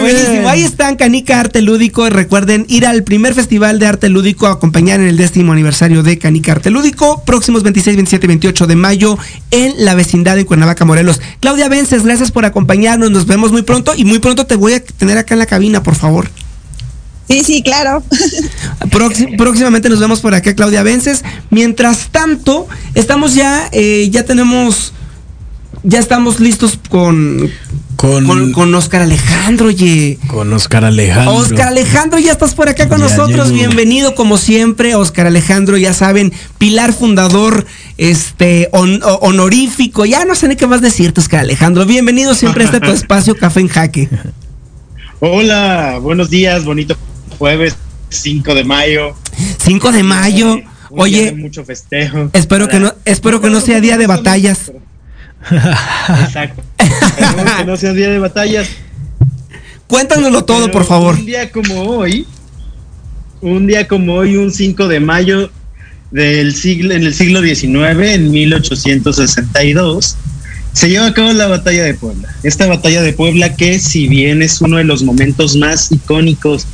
[0.00, 0.48] buenísimo.
[0.48, 2.08] Ahí están Canica Arte Lúdico.
[2.10, 6.18] Recuerden ir al primer festival de arte lúdico a acompañar en el décimo aniversario de
[6.18, 9.18] Canica Arte Lúdico, próximos 26, 27 y 28 de mayo
[9.50, 11.20] en la vecindad de Cuernavaca, Morelos.
[11.40, 13.10] Claudia Vences, gracias por acompañarnos.
[13.10, 15.82] Nos vemos muy pronto y muy pronto te voy a tener acá en la cabina,
[15.82, 16.28] por favor.
[17.28, 18.02] Sí, sí, claro.
[19.36, 21.24] próximamente nos vemos por acá, Claudia Vences.
[21.50, 24.92] Mientras tanto, estamos ya, eh, ya tenemos,
[25.86, 27.48] ya estamos listos con,
[27.94, 30.18] con, con, Oscar Alejandro, oye.
[30.26, 31.34] Con Oscar Alejandro.
[31.34, 33.52] Oscar Alejandro, ya estás por acá con nosotros.
[33.52, 37.66] Bienvenido, como siempre, Oscar Alejandro, ya saben, pilar fundador,
[37.98, 40.04] este, honorífico.
[40.04, 41.86] Ya no sé ni qué más decirte, Oscar Alejandro.
[41.86, 44.08] Bienvenido siempre a este tu espacio Café en Jaque.
[45.20, 46.96] Hola, buenos días, bonito
[47.38, 47.76] jueves
[48.08, 49.14] 5 de mayo.
[49.64, 50.60] 5 de mayo.
[50.90, 52.30] Oye, mucho festejo.
[52.32, 54.72] Espero que no, espero que no sea día de batallas.
[56.24, 56.62] Exacto.
[56.78, 58.68] espero que no sea día de batallas.
[59.86, 61.14] Cuéntanoslo todo, por favor.
[61.14, 62.26] Un día como hoy,
[63.40, 65.50] un día como hoy, un 5 de mayo
[66.10, 70.16] del siglo, en el siglo XIX, en 1862,
[70.72, 72.28] se lleva a cabo la batalla de Puebla.
[72.42, 76.66] Esta batalla de Puebla que si bien es uno de los momentos más icónicos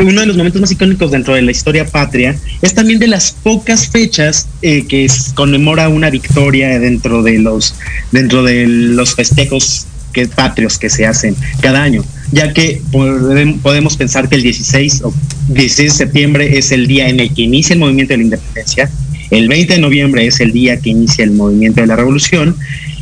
[0.00, 3.32] uno de los momentos más icónicos dentro de la historia patria, es también de las
[3.32, 7.74] pocas fechas eh, que conmemora una victoria dentro de los,
[8.12, 14.28] dentro de los festejos que, patrios que se hacen cada año, ya que podemos pensar
[14.28, 15.14] que el 16, o
[15.48, 18.90] 16 de septiembre es el día en el que inicia el movimiento de la independencia,
[19.30, 22.56] el 20 de noviembre es el día que inicia el movimiento de la revolución,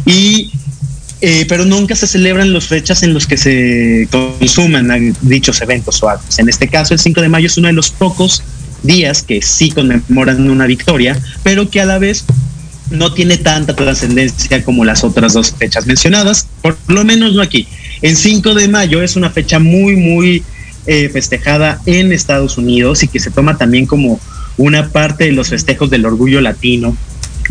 [0.04, 0.52] y
[1.20, 6.10] eh, pero nunca se celebran las fechas en los que se consuman dichos eventos o
[6.10, 6.38] actos.
[6.38, 8.42] En este caso, el 5 de mayo es uno de los pocos
[8.82, 12.24] días que sí conmemoran una victoria, pero que a la vez
[12.90, 17.66] no tiene tanta trascendencia como las otras dos fechas mencionadas, por lo menos no aquí.
[18.02, 20.42] El 5 de mayo es una fecha muy, muy
[20.86, 24.20] eh, festejada en Estados Unidos y que se toma también como
[24.58, 26.96] una parte de los festejos del orgullo latino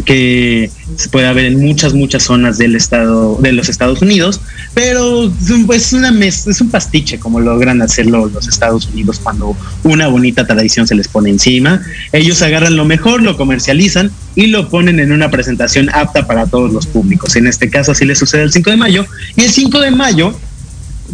[0.03, 4.41] que se puede ver en muchas, muchas zonas del estado, de los Estados Unidos,
[4.73, 5.31] pero
[5.65, 10.87] pues una es un pastiche como logran hacerlo los Estados Unidos cuando una bonita tradición
[10.87, 11.81] se les pone encima.
[12.11, 16.73] Ellos agarran lo mejor, lo comercializan y lo ponen en una presentación apta para todos
[16.73, 17.35] los públicos.
[17.35, 19.05] En este caso así le sucede el 5 de mayo.
[19.35, 20.37] Y el 5 de mayo,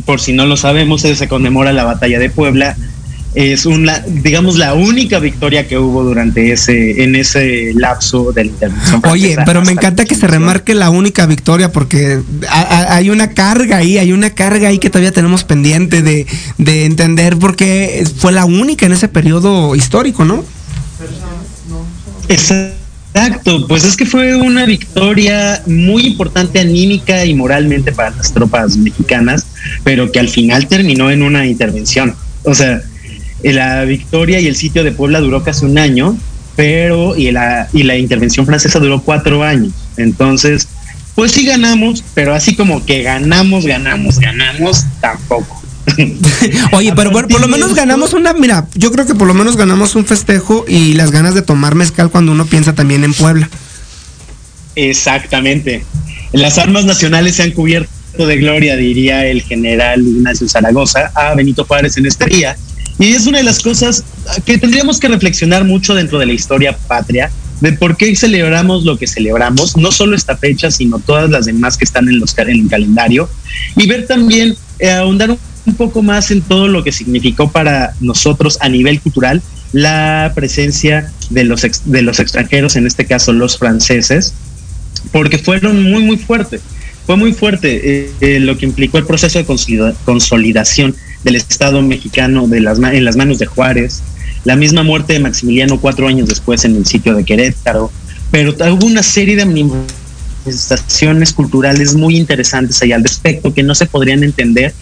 [0.05, 2.75] por si no lo sabemos, se conmemora la batalla de Puebla
[3.33, 8.51] es una, digamos, la única victoria que hubo durante ese, en ese lapso de la
[8.51, 9.01] intervención.
[9.09, 12.19] Oye, pero me encanta que se remarque la única victoria porque
[12.49, 16.27] hay una carga ahí, hay una carga ahí que todavía tenemos pendiente de,
[16.57, 20.43] de entender porque fue la única en ese periodo histórico, ¿no?
[22.27, 28.75] Exacto, pues es que fue una victoria muy importante anímica y moralmente para las tropas
[28.75, 29.47] mexicanas,
[29.83, 32.15] pero que al final terminó en una intervención.
[32.43, 32.81] O sea,
[33.43, 36.17] la victoria y el sitio de Puebla duró casi un año,
[36.55, 39.73] pero y la, y la intervención francesa duró cuatro años.
[39.97, 40.67] Entonces,
[41.15, 45.61] pues sí ganamos, pero así como que ganamos, ganamos, ganamos, tampoco.
[46.71, 49.57] Oye, pero bueno, por lo menos ganamos una, mira, yo creo que por lo menos
[49.57, 53.49] ganamos un festejo y las ganas de tomar mezcal cuando uno piensa también en Puebla.
[54.75, 55.83] Exactamente.
[56.31, 61.65] Las armas nacionales se han cubierto de gloria, diría el general Ignacio Zaragoza, a Benito
[61.65, 62.55] Juárez en este día.
[63.01, 64.03] Y es una de las cosas
[64.45, 68.95] que tendríamos que reflexionar mucho dentro de la historia patria, de por qué celebramos lo
[68.95, 72.49] que celebramos, no solo esta fecha, sino todas las demás que están en, los, en
[72.49, 73.27] el calendario,
[73.75, 75.35] y ver también, eh, ahondar
[75.65, 79.41] un poco más en todo lo que significó para nosotros a nivel cultural
[79.73, 84.35] la presencia de los, de los extranjeros, en este caso los franceses,
[85.11, 86.61] porque fueron muy, muy fuertes.
[87.07, 92.47] Fue muy fuerte eh, eh, lo que implicó el proceso de consolidación del Estado mexicano
[92.47, 94.01] de las, en las manos de Juárez,
[94.43, 97.91] la misma muerte de Maximiliano cuatro años después en el sitio de Querétaro,
[98.31, 103.85] pero hubo una serie de manifestaciones culturales muy interesantes ahí al respecto que no se
[103.85, 104.73] podrían entender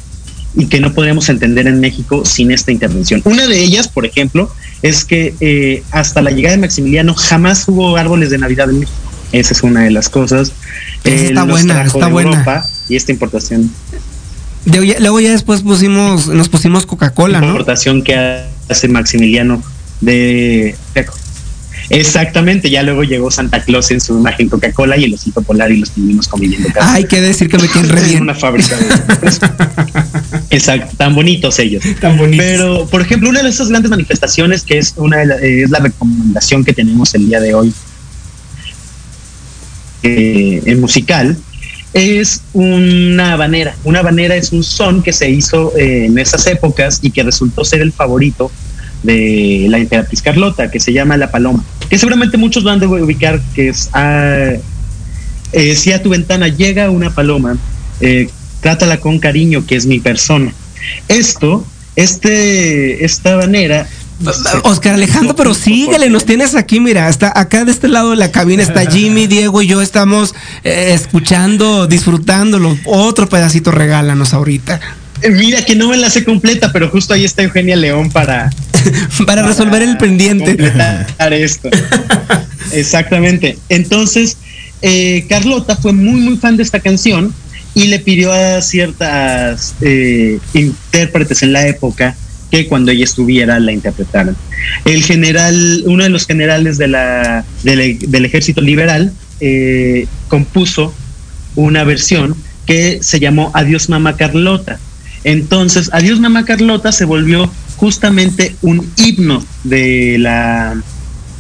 [0.56, 3.22] y que no podríamos entender en México sin esta intervención.
[3.26, 7.98] Una de ellas, por ejemplo, es que eh, hasta la llegada de Maximiliano jamás hubo
[7.98, 8.98] árboles de Navidad en México.
[9.32, 10.54] Esa es una de las cosas.
[11.04, 12.66] está buena, está buena.
[12.88, 13.70] y esta importación
[14.66, 17.46] luego ya después pusimos, nos pusimos Coca-Cola, ¿no?
[17.46, 19.62] La importación que hace Maximiliano
[20.02, 20.76] de
[21.90, 25.78] Exactamente, ya luego llegó Santa Claus en su imagen Coca-Cola y el osito polar y
[25.78, 26.70] los tuvimos conviviendo.
[26.82, 28.22] Hay que decir que me tienen re bien.
[28.22, 28.78] una fábrica
[30.52, 31.84] Exacto, tan bonitos ellos.
[32.00, 32.46] Tan bonitos.
[32.46, 36.74] Pero, por ejemplo, una de esas grandes manifestaciones que es una es la recomendación que
[36.74, 37.74] tenemos el día de hoy
[40.04, 41.38] eh, en musical
[41.94, 43.76] es una habanera.
[43.84, 47.66] Una habanera es un son que se hizo eh, en esas épocas y que resultó
[47.66, 48.52] ser el favorito
[49.04, 53.42] de la emperatriz Carlota, que se llama La Paloma, que seguramente muchos van a ubicar,
[53.56, 54.54] que es ah,
[55.52, 57.58] eh, si a tu ventana llega una paloma,
[58.02, 58.30] eh,
[58.62, 60.54] trátala con cariño, que es mi persona.
[61.08, 61.66] Esto
[61.96, 63.88] Este, esta banera
[64.64, 68.32] Oscar Alejandro, pero síguele, nos tienes aquí, mira, hasta acá de este lado de la
[68.32, 72.78] cabina está Jimmy, Diego y yo estamos eh, escuchando, disfrutándolo.
[72.86, 74.80] Otro pedacito regálanos ahorita.
[75.22, 78.50] Eh, mira que no me la sé completa, pero justo ahí está Eugenia León para
[79.26, 80.58] para, resolver el pendiente.
[81.32, 81.70] esto.
[82.74, 83.58] Exactamente.
[83.70, 84.38] Entonces,
[84.82, 87.34] eh, Carlota fue muy muy fan de esta canción
[87.74, 89.76] y le pidió a ciertas
[90.54, 92.16] intérpretes en la época
[92.50, 94.36] que cuando ella estuviera la interpretaran.
[94.86, 100.94] El general, uno de los generales del ejército liberal eh, compuso
[101.56, 102.36] una versión
[102.66, 104.80] que se llamó Adiós Mamá Carlota.
[105.24, 110.82] Entonces, Adiós Mamá Carlota se volvió justamente un himno de la,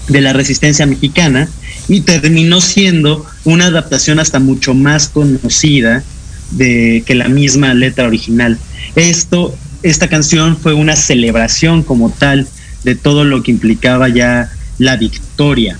[0.07, 1.49] de la resistencia mexicana
[1.87, 6.03] y terminó siendo una adaptación hasta mucho más conocida
[6.51, 8.57] de que la misma letra original.
[8.95, 12.47] Esto esta canción fue una celebración como tal
[12.83, 15.77] de todo lo que implicaba ya la victoria.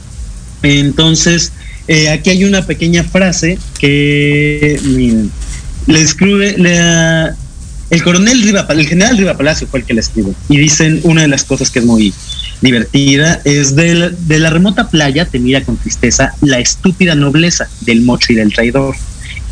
[0.64, 1.52] Entonces,
[1.88, 4.80] eh, aquí hay una pequeña frase que
[5.88, 6.56] le escribe
[7.90, 10.34] el coronel Riva, el general Riva Palacio fue el que le escribe.
[10.50, 12.14] Y dicen una de las cosas que es muy
[12.62, 18.34] divertida es de la remota playa te mira con tristeza la estúpida nobleza del mocho
[18.34, 18.96] y del traidor.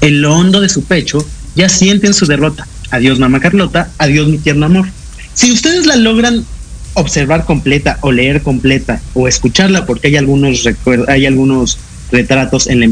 [0.02, 1.26] En lo hondo de su pecho
[1.56, 3.92] ya sienten su derrota Adiós, mamá Carlota.
[3.98, 4.88] Adiós, mi tierno amor.
[5.34, 6.46] Si ustedes la logran
[6.94, 10.68] observar completa o leer completa o escucharla, porque hay algunos
[11.08, 11.78] hay algunos
[12.12, 12.84] retratos en,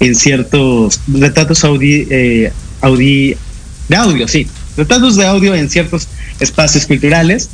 [0.00, 2.52] en ciertos retratos eh,
[3.88, 4.46] de audio, sí,
[4.76, 7.50] retratos de audio en ciertos espacios culturales,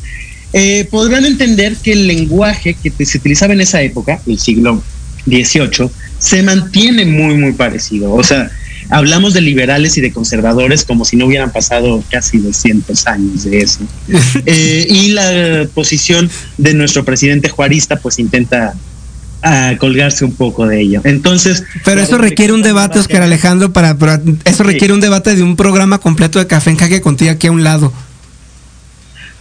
[0.52, 4.82] eh, podrán entender que el lenguaje que se utilizaba en esa época, el siglo
[5.26, 8.12] XVIII, se mantiene muy, muy parecido.
[8.14, 8.50] O sea,
[8.90, 13.58] hablamos de liberales y de conservadores como si no hubieran pasado casi 200 años de
[13.58, 13.80] eso.
[14.46, 18.74] Eh, y la posición de nuestro presidente juarista pues intenta
[19.42, 21.00] ah, colgarse un poco de ello.
[21.04, 23.96] Entonces, pero eso requiere un debate, Oscar Alejandro, para,
[24.44, 27.52] eso requiere un debate de un programa completo de Café en Jaque contigo aquí a
[27.52, 27.92] un lado.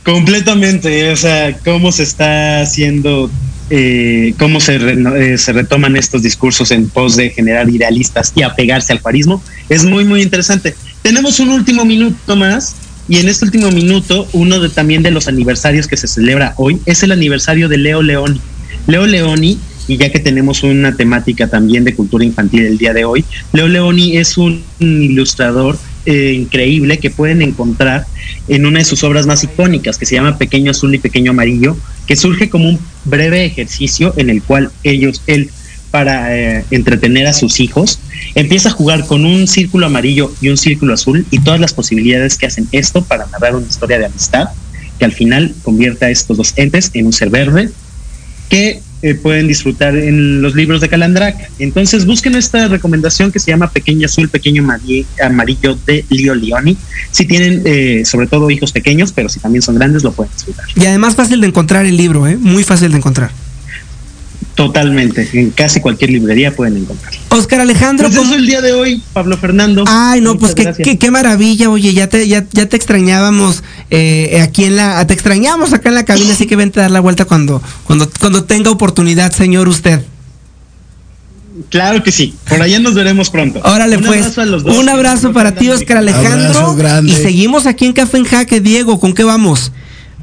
[0.03, 3.29] Completamente, o sea, cómo se está haciendo
[3.69, 8.93] eh, cómo se, eh, se, retoman estos discursos en pos de generar idealistas y apegarse
[8.93, 10.75] al parismo, es muy, muy interesante.
[11.01, 12.75] Tenemos un último minuto más
[13.09, 16.79] y en este último minuto, uno de también de los aniversarios que se celebra hoy
[16.85, 18.41] es el aniversario de Leo Leoni.
[18.85, 19.57] Leo Leoni,
[19.87, 23.67] y ya que tenemos una temática también de cultura infantil el día de hoy, Leo
[23.69, 28.05] Leoni es un ilustrador eh, increíble que pueden encontrar
[28.49, 31.77] en una de sus obras más icónicas, que se llama Pequeño Azul y Pequeño Amarillo,
[32.05, 35.49] que surge como un breve ejercicio en el cual ellos, él,
[35.91, 37.99] para eh, entretener a sus hijos,
[38.35, 42.37] empieza a jugar con un círculo amarillo y un círculo azul y todas las posibilidades
[42.37, 44.49] que hacen esto para narrar una historia de amistad
[44.99, 47.69] que al final convierte a estos dos entes en un ser verde
[48.49, 51.35] que eh, pueden disfrutar en los libros de Calandrac.
[51.59, 54.65] Entonces busquen esta recomendación que se llama Pequeño Azul, Pequeño
[55.21, 56.77] Amarillo de Leo Leoni.
[57.11, 60.65] Si tienen eh, sobre todo hijos pequeños, pero si también son grandes, lo pueden disfrutar.
[60.75, 62.37] Y además fácil de encontrar el libro, ¿eh?
[62.37, 63.31] muy fácil de encontrar.
[64.55, 67.19] Totalmente, en casi cualquier librería pueden encontrarlo.
[67.29, 68.09] Oscar Alejandro.
[68.09, 69.83] Pues el día de hoy, Pablo Fernando.
[69.87, 74.75] Ay, no, pues qué, qué, maravilla, oye, ya te, ya, te extrañábamos eh, aquí en
[74.75, 77.61] la, te extrañamos acá en la cabina, así que vente a dar la vuelta cuando,
[77.83, 80.01] cuando, cuando tenga oportunidad, señor usted.
[81.69, 83.61] Claro que sí, por allá nos veremos pronto.
[83.63, 84.37] Órale, pues.
[84.37, 86.75] Un abrazo para ti, Oscar Alejandro.
[87.03, 89.71] Y seguimos aquí en Café en Jaque, Diego, ¿con qué vamos?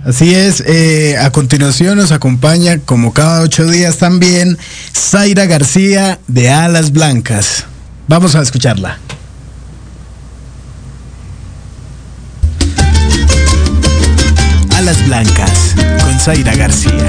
[0.05, 4.59] Así es, eh, a continuación nos acompaña, como cada ocho días también,
[4.95, 7.65] Zaira García de Alas Blancas.
[8.07, 8.99] Vamos a escucharla.
[14.77, 17.09] Alas Blancas, con Zaira García.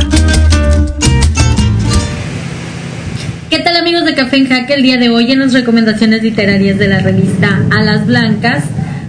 [3.49, 4.73] ¿Qué tal amigos de Café en Jaque?
[4.73, 8.63] El día de hoy en las recomendaciones literarias de la revista Alas Blancas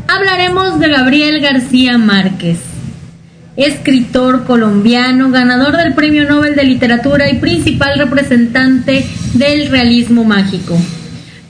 [0.08, 2.58] hablaremos de Gabriel García Márquez
[3.56, 10.78] escritor colombiano, ganador del Premio Nobel de Literatura y principal representante del realismo mágico.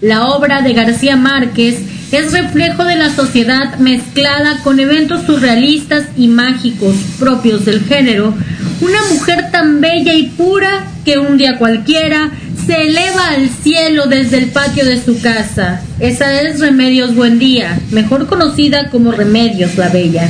[0.01, 1.81] La obra de García Márquez
[2.13, 8.35] es reflejo de la sociedad mezclada con eventos surrealistas y mágicos propios del género.
[8.81, 12.31] Una mujer tan bella y pura que un día cualquiera
[12.67, 15.81] se eleva al cielo desde el patio de su casa.
[15.99, 20.29] Esa es Remedios Buendía, mejor conocida como Remedios la Bella.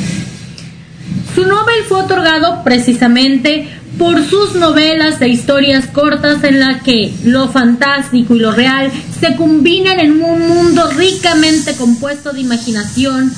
[1.37, 3.69] Su Nobel fue otorgado precisamente
[3.99, 9.37] por sus novelas de historias cortas en las que lo fantástico y lo real se
[9.37, 13.31] combinan en un mundo ricamente compuesto de imaginación,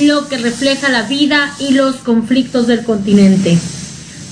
[0.00, 3.58] lo que refleja la vida y los conflictos del continente.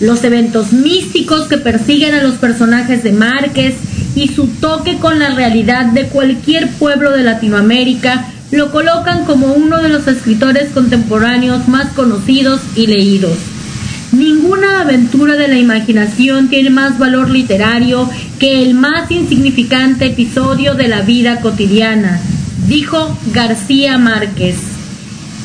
[0.01, 3.75] Los eventos místicos que persiguen a los personajes de Márquez
[4.15, 9.81] y su toque con la realidad de cualquier pueblo de Latinoamérica lo colocan como uno
[9.83, 13.39] de los escritores contemporáneos más conocidos y leídos.
[14.13, 20.89] Ninguna aventura de la imaginación tiene más valor literario que el más insignificante episodio de
[20.89, 22.21] la vida cotidiana,
[22.67, 24.57] dijo García Márquez.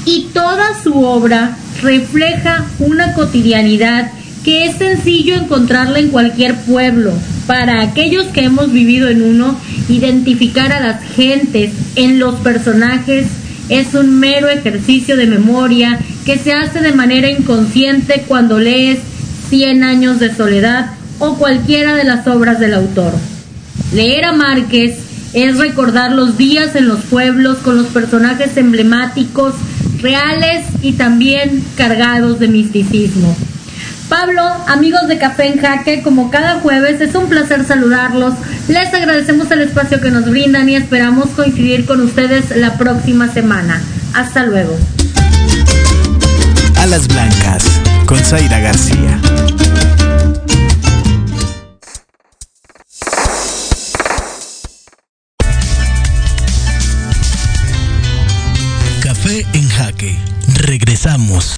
[0.06, 4.12] Y toda su obra refleja una cotidianidad
[4.44, 7.14] que es sencillo encontrarla en cualquier pueblo.
[7.48, 13.28] Para aquellos que hemos vivido en uno, identificar a las gentes en los personajes
[13.70, 19.00] es un mero ejercicio de memoria que se hace de manera inconsciente cuando lees
[19.50, 23.14] Cien años de soledad o cualquiera de las obras del autor.
[23.94, 24.98] Leer a Márquez
[25.34, 29.54] es recordar los días en los pueblos con los personajes emblemáticos,
[30.02, 33.36] reales y también cargados de misticismo.
[34.10, 38.36] Pablo, amigos de Café en Jaque, como cada jueves, es un placer saludarlos.
[38.68, 43.82] Les agradecemos el espacio que nos brindan y esperamos coincidir con ustedes la próxima semana.
[44.14, 44.78] Hasta luego.
[46.78, 47.64] Alas Blancas,
[48.06, 49.20] con Zaira García.
[59.02, 60.16] Café en Jaque.
[60.60, 61.58] Regresamos.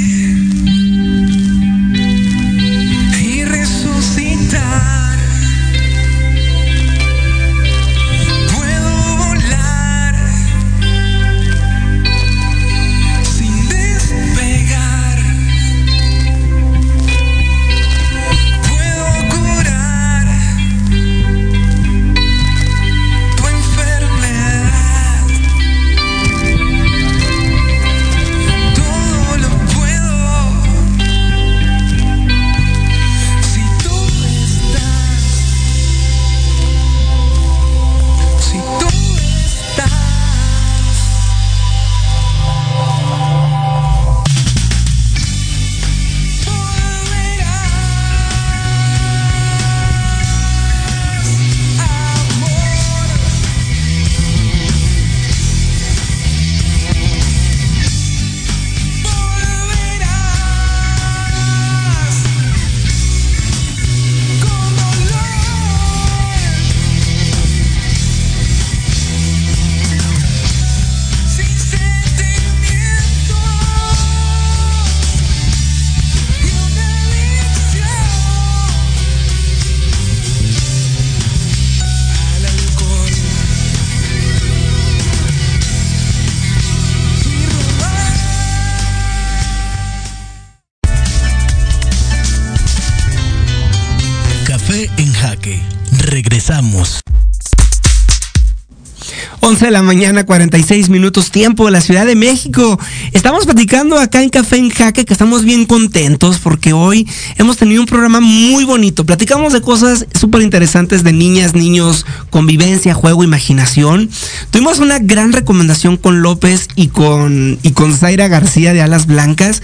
[99.61, 102.79] 11 de la mañana, 46 minutos tiempo de la Ciudad de México.
[103.13, 107.07] Estamos platicando acá en Café en Jaque que estamos bien contentos porque hoy
[107.37, 109.05] hemos tenido un programa muy bonito.
[109.05, 114.09] Platicamos de cosas súper interesantes de niñas, niños, convivencia, juego, imaginación.
[114.49, 119.61] Tuvimos una gran recomendación con López y con, y con Zaira García de Alas Blancas.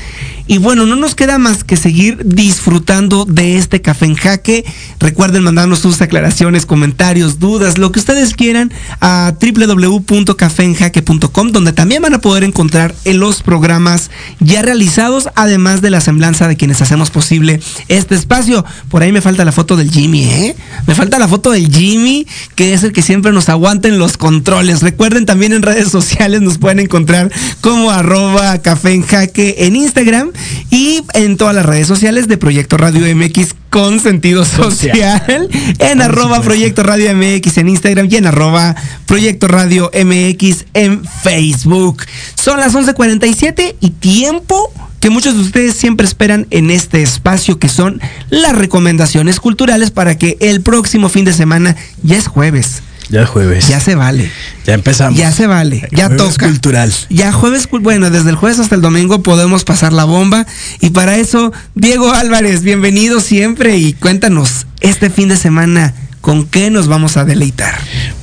[0.48, 4.64] Y bueno, no nos queda más que seguir disfrutando de este Café en Jaque.
[5.00, 8.72] Recuerden mandarnos sus aclaraciones, comentarios, dudas, lo que ustedes quieran
[9.02, 15.89] a www.cafeenjaque.com donde también van a poder encontrar en los programas ya realizados, además de
[15.89, 18.64] la semblanza de quienes hacemos posible este espacio.
[18.89, 20.56] Por ahí me falta la foto del Jimmy, ¿eh?
[20.86, 22.26] Me falta la foto del Jimmy,
[22.56, 24.82] que es el que siempre nos aguanta en los controles.
[24.82, 27.30] Recuerden también en redes sociales nos pueden encontrar
[27.60, 30.32] como arroba café en jaque en Instagram
[30.70, 36.42] y en todas las redes sociales de Proyecto Radio MX con sentido social, en arroba
[36.42, 38.76] Proyecto Radio MX en Instagram y en arroba
[39.06, 42.04] Proyecto Radio MX en Facebook.
[42.36, 47.70] Son las 11.47 y tiempo que muchos de ustedes siempre esperan en este espacio que
[47.70, 52.82] son las recomendaciones culturales para que el próximo fin de semana ya es jueves.
[53.10, 53.68] Ya es jueves.
[53.68, 54.30] Ya se vale.
[54.66, 55.18] Ya empezamos.
[55.18, 55.88] Ya se vale.
[55.91, 56.47] Ya Jueves toca.
[56.47, 56.93] cultural.
[57.10, 60.45] Ya jueves, bueno, desde el jueves hasta el domingo podemos pasar la bomba.
[60.82, 65.93] Y para eso, Diego Álvarez, bienvenido siempre y cuéntanos este fin de semana
[66.28, 67.74] ¿con qué nos vamos a deleitar?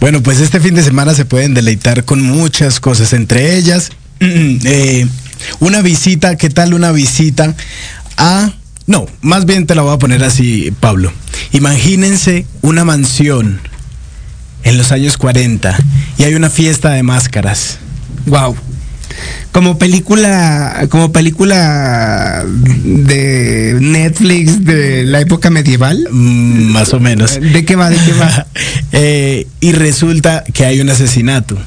[0.00, 5.06] Bueno, pues este fin de semana se pueden deleitar con muchas cosas, entre ellas eh,
[5.60, 7.54] una visita, ¿qué tal una visita
[8.18, 8.52] a...
[8.86, 11.10] No, más bien te la voy a poner así, Pablo.
[11.52, 13.58] Imagínense una mansión
[14.64, 15.76] en los años 40
[16.18, 17.78] y hay una fiesta de máscaras.
[18.26, 18.56] Wow.
[19.52, 26.08] Como película, como película de Netflix de la época medieval.
[26.10, 27.38] Mm, más o menos.
[27.40, 27.90] ¿De qué va?
[27.90, 28.46] ¿De qué va?
[28.96, 31.58] Eh, y resulta que hay un asesinato.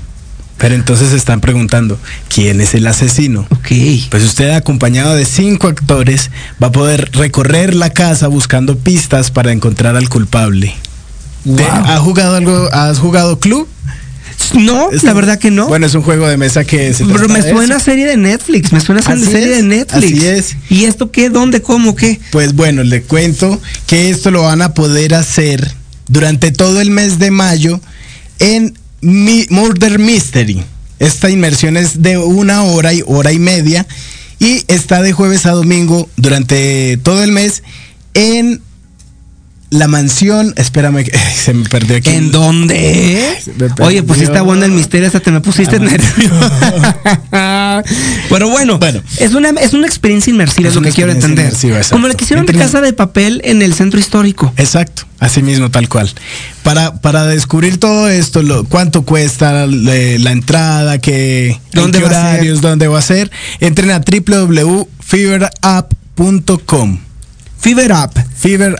[0.58, 2.00] Pero entonces se están preguntando,
[2.34, 3.42] ¿quién es el asesino?
[3.52, 3.68] Ok.
[4.10, 6.32] Pues usted acompañado de cinco actores
[6.62, 10.74] va a poder recorrer la casa buscando pistas para encontrar al culpable.
[11.44, 12.70] ¿Te- ¿Ha jugado algo?
[12.74, 13.68] ¿Has jugado Club?
[14.54, 15.68] No, la verdad que no.
[15.68, 17.86] Bueno, es un juego de mesa que se Pero me suena eso.
[17.86, 20.14] serie de Netflix, me suena Así serie es, de Netflix.
[20.14, 20.56] así es.
[20.70, 21.30] ¿Y esto qué?
[21.30, 21.62] ¿Dónde?
[21.62, 21.96] ¿Cómo?
[21.96, 22.20] ¿Qué?
[22.32, 25.72] Pues bueno, le cuento que esto lo van a poder hacer
[26.08, 27.82] durante todo el mes de mayo
[28.40, 30.64] en Mi- Murder Mystery.
[31.00, 33.86] Esta inmersión es de una hora y hora y media
[34.40, 37.64] y está de jueves a domingo durante todo el mes
[38.14, 38.62] en
[39.70, 40.54] la mansión.
[40.56, 42.10] Espérame, que se me perdió aquí.
[42.10, 43.38] ¿En dónde?
[43.82, 46.52] Oye, pues está bueno el misterio, hasta te me pusiste nervioso.
[48.30, 48.80] Pero bueno,
[49.20, 51.52] es una es una experiencia inmersiva, Es lo que quiero entender.
[51.92, 54.54] Como la que hicieron de Entren- Casa de Papel en el centro histórico.
[54.58, 56.10] Exacto, así mismo, tal cual.
[56.64, 62.06] Para, para descubrir todo esto, lo, cuánto cuesta la, la entrada, qué, en ¿Dónde qué
[62.06, 67.00] horarios, dónde va a ser, entren a www.feverapp.com.
[67.60, 68.76] Fever.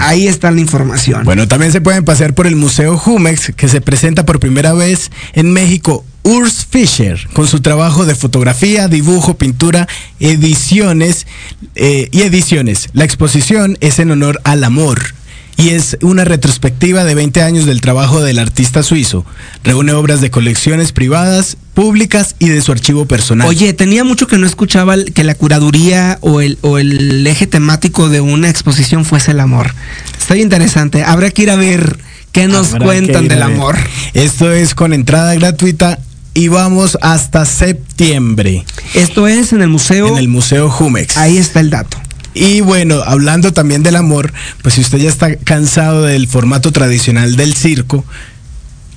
[0.00, 1.24] Ahí está la información.
[1.24, 5.10] Bueno, también se pueden pasear por el Museo Jumex, que se presenta por primera vez
[5.32, 6.04] en México.
[6.24, 9.88] Urs Fischer, con su trabajo de fotografía, dibujo, pintura,
[10.20, 11.26] ediciones
[11.74, 12.90] eh, y ediciones.
[12.92, 15.14] La exposición es en honor al amor
[15.56, 19.24] y es una retrospectiva de 20 años del trabajo del artista suizo.
[19.64, 23.46] Reúne obras de colecciones privadas, públicas y de su archivo personal.
[23.46, 28.08] Oye, tenía mucho que no escuchaba que la curaduría o el, o el eje temático
[28.08, 29.74] de una exposición fuese el amor.
[30.18, 31.04] Está interesante.
[31.04, 31.98] Habrá que ir a ver
[32.32, 33.76] qué nos Habrá cuentan del amor.
[34.14, 35.98] Esto es con entrada gratuita
[36.34, 38.64] y vamos hasta septiembre.
[38.94, 40.08] Esto es en el museo.
[40.08, 41.16] En el Museo Jumex.
[41.16, 41.98] Ahí está el dato.
[42.34, 47.36] Y bueno, hablando también del amor, pues si usted ya está cansado del formato tradicional
[47.36, 48.04] del circo,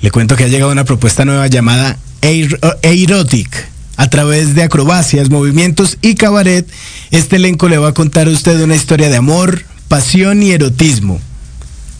[0.00, 3.68] le cuento que ha llegado una propuesta nueva llamada Erotic.
[3.98, 6.68] A través de acrobacias, movimientos y cabaret,
[7.12, 11.18] este elenco le va a contar a usted una historia de amor, pasión y erotismo.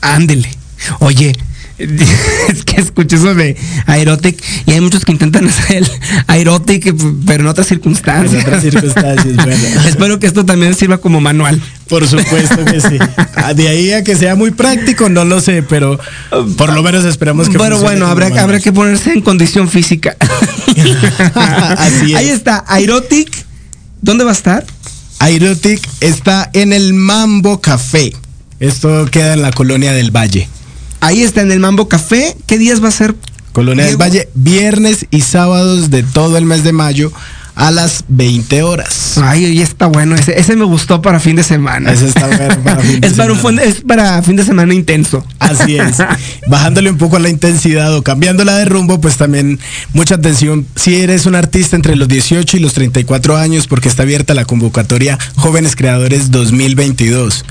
[0.03, 0.51] Ándele.
[0.99, 1.35] Oye,
[2.65, 3.55] que escuché eso de
[3.87, 5.91] aerotic y hay muchos que intentan hacer el
[6.27, 6.95] aerotic,
[7.27, 8.33] pero en otras circunstancias.
[8.33, 9.57] En otras circunstancias, bueno.
[9.87, 11.61] Espero que esto también sirva como manual.
[11.89, 12.99] Por supuesto que sí.
[13.37, 16.01] Ah, De ahí a que sea muy práctico, no lo sé, pero
[16.57, 18.45] por lo menos esperamos que funcione bueno, habrá, manual.
[18.45, 20.17] habrá que ponerse en condición física.
[21.35, 22.17] Así es.
[22.17, 23.45] Ahí está, Aerotic.
[24.01, 24.65] ¿Dónde va a estar?
[25.19, 28.13] Aerotic está en el Mambo Café.
[28.61, 30.49] Esto queda en la colonia del Valle.
[31.01, 32.37] Ahí está en el Mambo Café.
[32.47, 33.15] ¿Qué días va a ser?
[33.53, 33.97] Colonia del.
[33.97, 37.13] Valle, viernes y sábados de todo el mes de mayo
[37.55, 39.17] a las 20 horas.
[39.17, 40.15] Ay, está bueno.
[40.15, 41.91] Ese, ese me gustó para fin de semana.
[41.91, 43.63] Ese está bueno para fin de es, para un semana.
[43.63, 45.25] fin- es para fin de semana intenso.
[45.39, 45.97] Así es.
[46.49, 49.59] Bajándole un poco a la intensidad o cambiándola de rumbo, pues también
[49.95, 54.03] mucha atención si eres un artista entre los 18 y los 34 años, porque está
[54.03, 57.47] abierta la convocatoria Jóvenes Creadores 2022.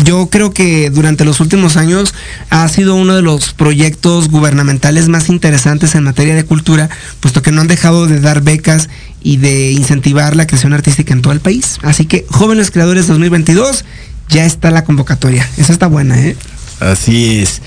[0.04, 2.14] Yo creo que durante los últimos años
[2.50, 6.90] ha sido uno de los proyectos gubernamentales más interesantes en materia de cultura,
[7.20, 8.90] puesto que no han dejado de dar becas
[9.22, 11.78] y de incentivar la creación artística en todo el país.
[11.84, 13.86] Así que Jóvenes Creadores 2022,
[14.30, 15.48] ya está la convocatoria.
[15.58, 16.36] Esa está buena, ¿eh?
[16.80, 17.62] Así es.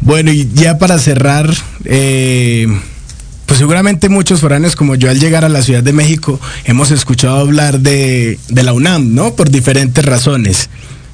[0.00, 1.52] Bueno, y ya para cerrar,
[1.84, 2.66] eh,
[3.46, 7.36] pues seguramente muchos foráneos como yo al llegar a la Ciudad de México hemos escuchado
[7.36, 9.34] hablar de, de la UNAM, ¿no?
[9.34, 10.70] Por diferentes razones.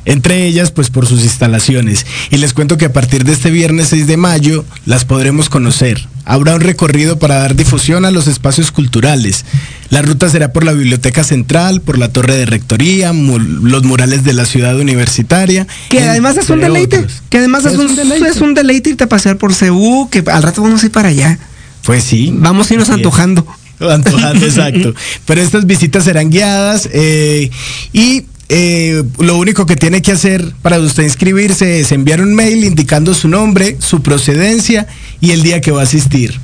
[0.07, 2.07] Entre ellas pues por sus instalaciones.
[2.31, 6.09] Y les cuento que a partir de este viernes 6 de mayo las podremos conocer.
[6.25, 9.45] Habrá un recorrido para dar difusión a los espacios culturales.
[9.91, 14.33] La ruta será por la Biblioteca Central, por la Torre de Rectoría, los murales de
[14.33, 15.67] la ciudad universitaria.
[15.89, 16.99] Que además es un deleite.
[16.99, 17.23] otros.
[17.29, 20.63] Que además es, un, es un deleite irte a pasear por Ceú, que al rato
[20.63, 21.39] vamos a ir para allá.
[21.85, 22.33] Pues sí.
[22.35, 23.47] Vamos a irnos antojando.
[23.79, 24.95] Antojando, exacto.
[25.27, 27.51] Pero estas visitas serán guiadas eh,
[27.93, 32.65] y eh, lo único que tiene que hacer para usted inscribirse es enviar un mail
[32.65, 34.87] indicando su nombre, su procedencia
[35.21, 36.39] y el día que va a asistir.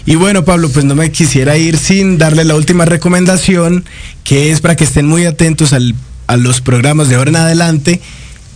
[0.06, 3.86] Y bueno, Pablo, pues no me quisiera ir sin darle la última recomendación,
[4.24, 5.96] que es para que estén muy atentos al-
[6.28, 8.02] a los programas de ahora en adelante,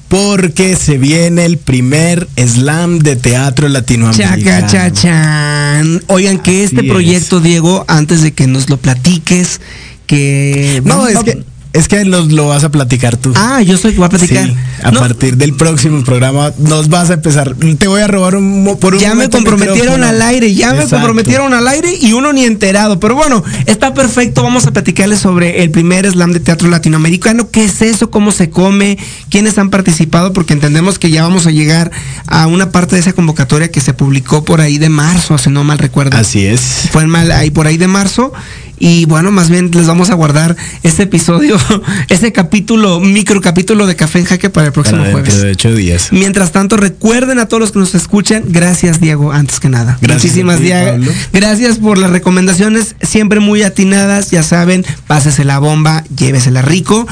[0.08, 4.68] porque se viene el primer slam de teatro latinoamericano.
[4.68, 6.02] Chaca, chachan.
[6.08, 6.92] Oigan, que este Así es.
[6.92, 9.60] proyecto, Diego, antes de que nos lo platiques,
[10.06, 10.82] que...
[10.86, 11.44] No, es que,
[11.78, 13.32] es que nos lo vas a platicar tú.
[13.36, 14.46] Ah, yo soy que voy a platicar.
[14.48, 15.00] Sí, a No.
[15.00, 17.56] partir del próximo programa nos vas a empezar.
[17.78, 21.54] Te voy a robar un, por un Ya me comprometieron al aire, ya me comprometieron
[21.54, 23.00] al aire y uno ni enterado.
[23.00, 24.42] Pero bueno, está perfecto.
[24.44, 27.50] Vamos a platicarles sobre el primer slam de teatro latinoamericano.
[27.52, 28.10] ¿Qué es eso?
[28.10, 28.98] ¿Cómo se come?
[29.30, 30.34] ¿Quiénes han participado?
[30.34, 31.92] Porque entendemos que ya vamos a llegar
[32.26, 35.64] a una parte de esa convocatoria que se publicó por ahí de marzo, si no
[35.64, 36.18] mal recuerdo.
[36.18, 36.62] Así es.
[36.92, 38.34] Fue mal, ahí por ahí de marzo.
[38.80, 41.58] Y bueno, más bien les vamos a guardar este episodio,
[42.10, 45.42] ese capítulo, micro capítulo de Café en Jaque para el próximo Para jueves.
[45.42, 46.10] de ocho días.
[46.12, 49.98] Mientras tanto, recuerden a todos los que nos escuchan, gracias Diego, antes que nada.
[50.02, 50.60] Gracias Muchísimas.
[50.60, 51.12] Pablo.
[51.34, 57.08] Gracias por las recomendaciones, siempre muy atinadas, ya saben, pásese la bomba, llévesela rico.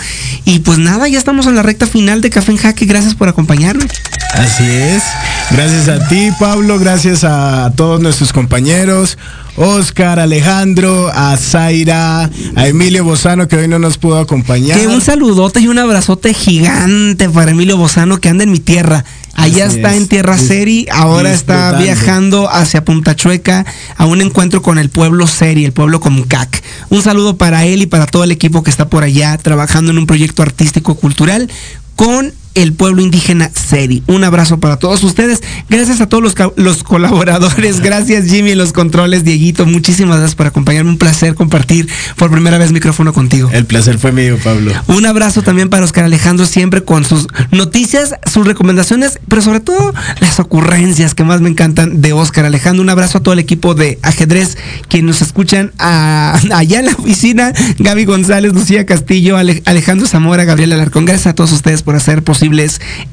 [0.45, 3.27] Y pues nada, ya estamos en la recta final de Café en Jaque, gracias por
[3.27, 3.85] acompañarme.
[4.33, 5.03] Así es.
[5.51, 6.77] Gracias a ti, Pablo.
[6.79, 9.17] Gracias a todos nuestros compañeros.
[9.57, 14.77] Oscar, Alejandro, a Zaira, a Emilio Bozano, que hoy no nos pudo acompañar.
[14.79, 19.05] Que un saludote y un abrazote gigante para Emilio Bozano que anda en mi tierra.
[19.33, 19.97] Allá Así está es.
[19.97, 23.65] en Tierra Seri, ahora está viajando hacia Punta Chueca
[23.97, 26.63] a un encuentro con el pueblo Seri, el pueblo Comcac.
[26.89, 29.97] Un saludo para él y para todo el equipo que está por allá trabajando en
[29.97, 31.49] un proyecto artístico cultural
[31.97, 34.03] con el pueblo indígena Seri.
[34.07, 35.41] Un abrazo para todos ustedes.
[35.69, 36.23] Gracias a todos
[36.55, 37.79] los, colaboradores.
[37.81, 39.65] Gracias Jimmy en los controles, Dieguito.
[39.65, 40.89] Muchísimas gracias por acompañarme.
[40.91, 41.87] Un placer compartir
[42.17, 43.49] por primera vez micrófono contigo.
[43.51, 44.71] El placer fue mío, Pablo.
[44.87, 49.93] Un abrazo también para Oscar Alejandro, siempre con sus noticias, sus recomendaciones, pero sobre todo
[50.19, 52.81] las ocurrencias que más me encantan de Oscar Alejandro.
[52.81, 56.91] Un abrazo a todo el equipo de ajedrez, quienes nos escuchan a- allá en la
[56.93, 61.05] oficina, Gaby González, Lucía Castillo, Ale- Alejandro Zamora, Gabriel Alarcón.
[61.05, 62.23] Gracias a todos ustedes por hacer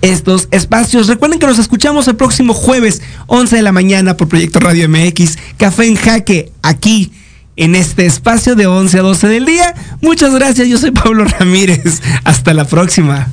[0.02, 1.06] estos espacios.
[1.08, 5.38] Recuerden que nos escuchamos el próximo jueves, 11 de la mañana, por Proyecto Radio MX,
[5.56, 7.12] Café en Jaque, aquí
[7.56, 9.74] en este espacio de 11 a 12 del día.
[10.00, 12.02] Muchas gracias, yo soy Pablo Ramírez.
[12.24, 13.28] Hasta la próxima.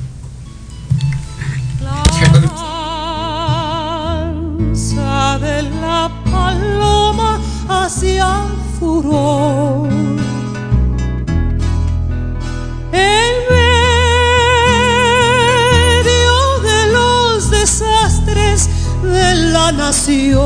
[19.02, 20.38] De la nación.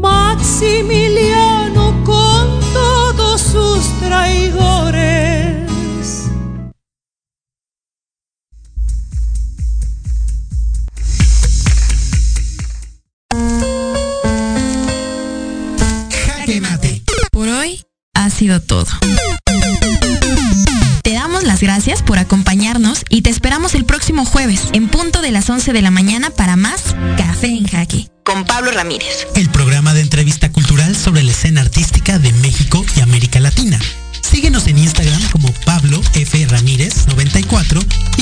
[0.00, 5.68] Maximiliano con todos sus traidores.
[16.10, 17.02] Jaque mate.
[17.30, 18.86] Por hoy ha sido todo.
[21.02, 25.32] Te damos las gracias por acompañarnos y te esperamos el próximo jueves en punto de
[25.32, 29.26] las 11 de la mañana para más Café en Jaque con Pablo Ramírez.
[29.34, 33.80] El programa de entrevista cultural sobre la escena artística de México y América Latina.
[34.20, 36.46] Síguenos en Instagram como Pablo F.
[36.46, 37.80] Ramírez 94
[38.18, 38.21] y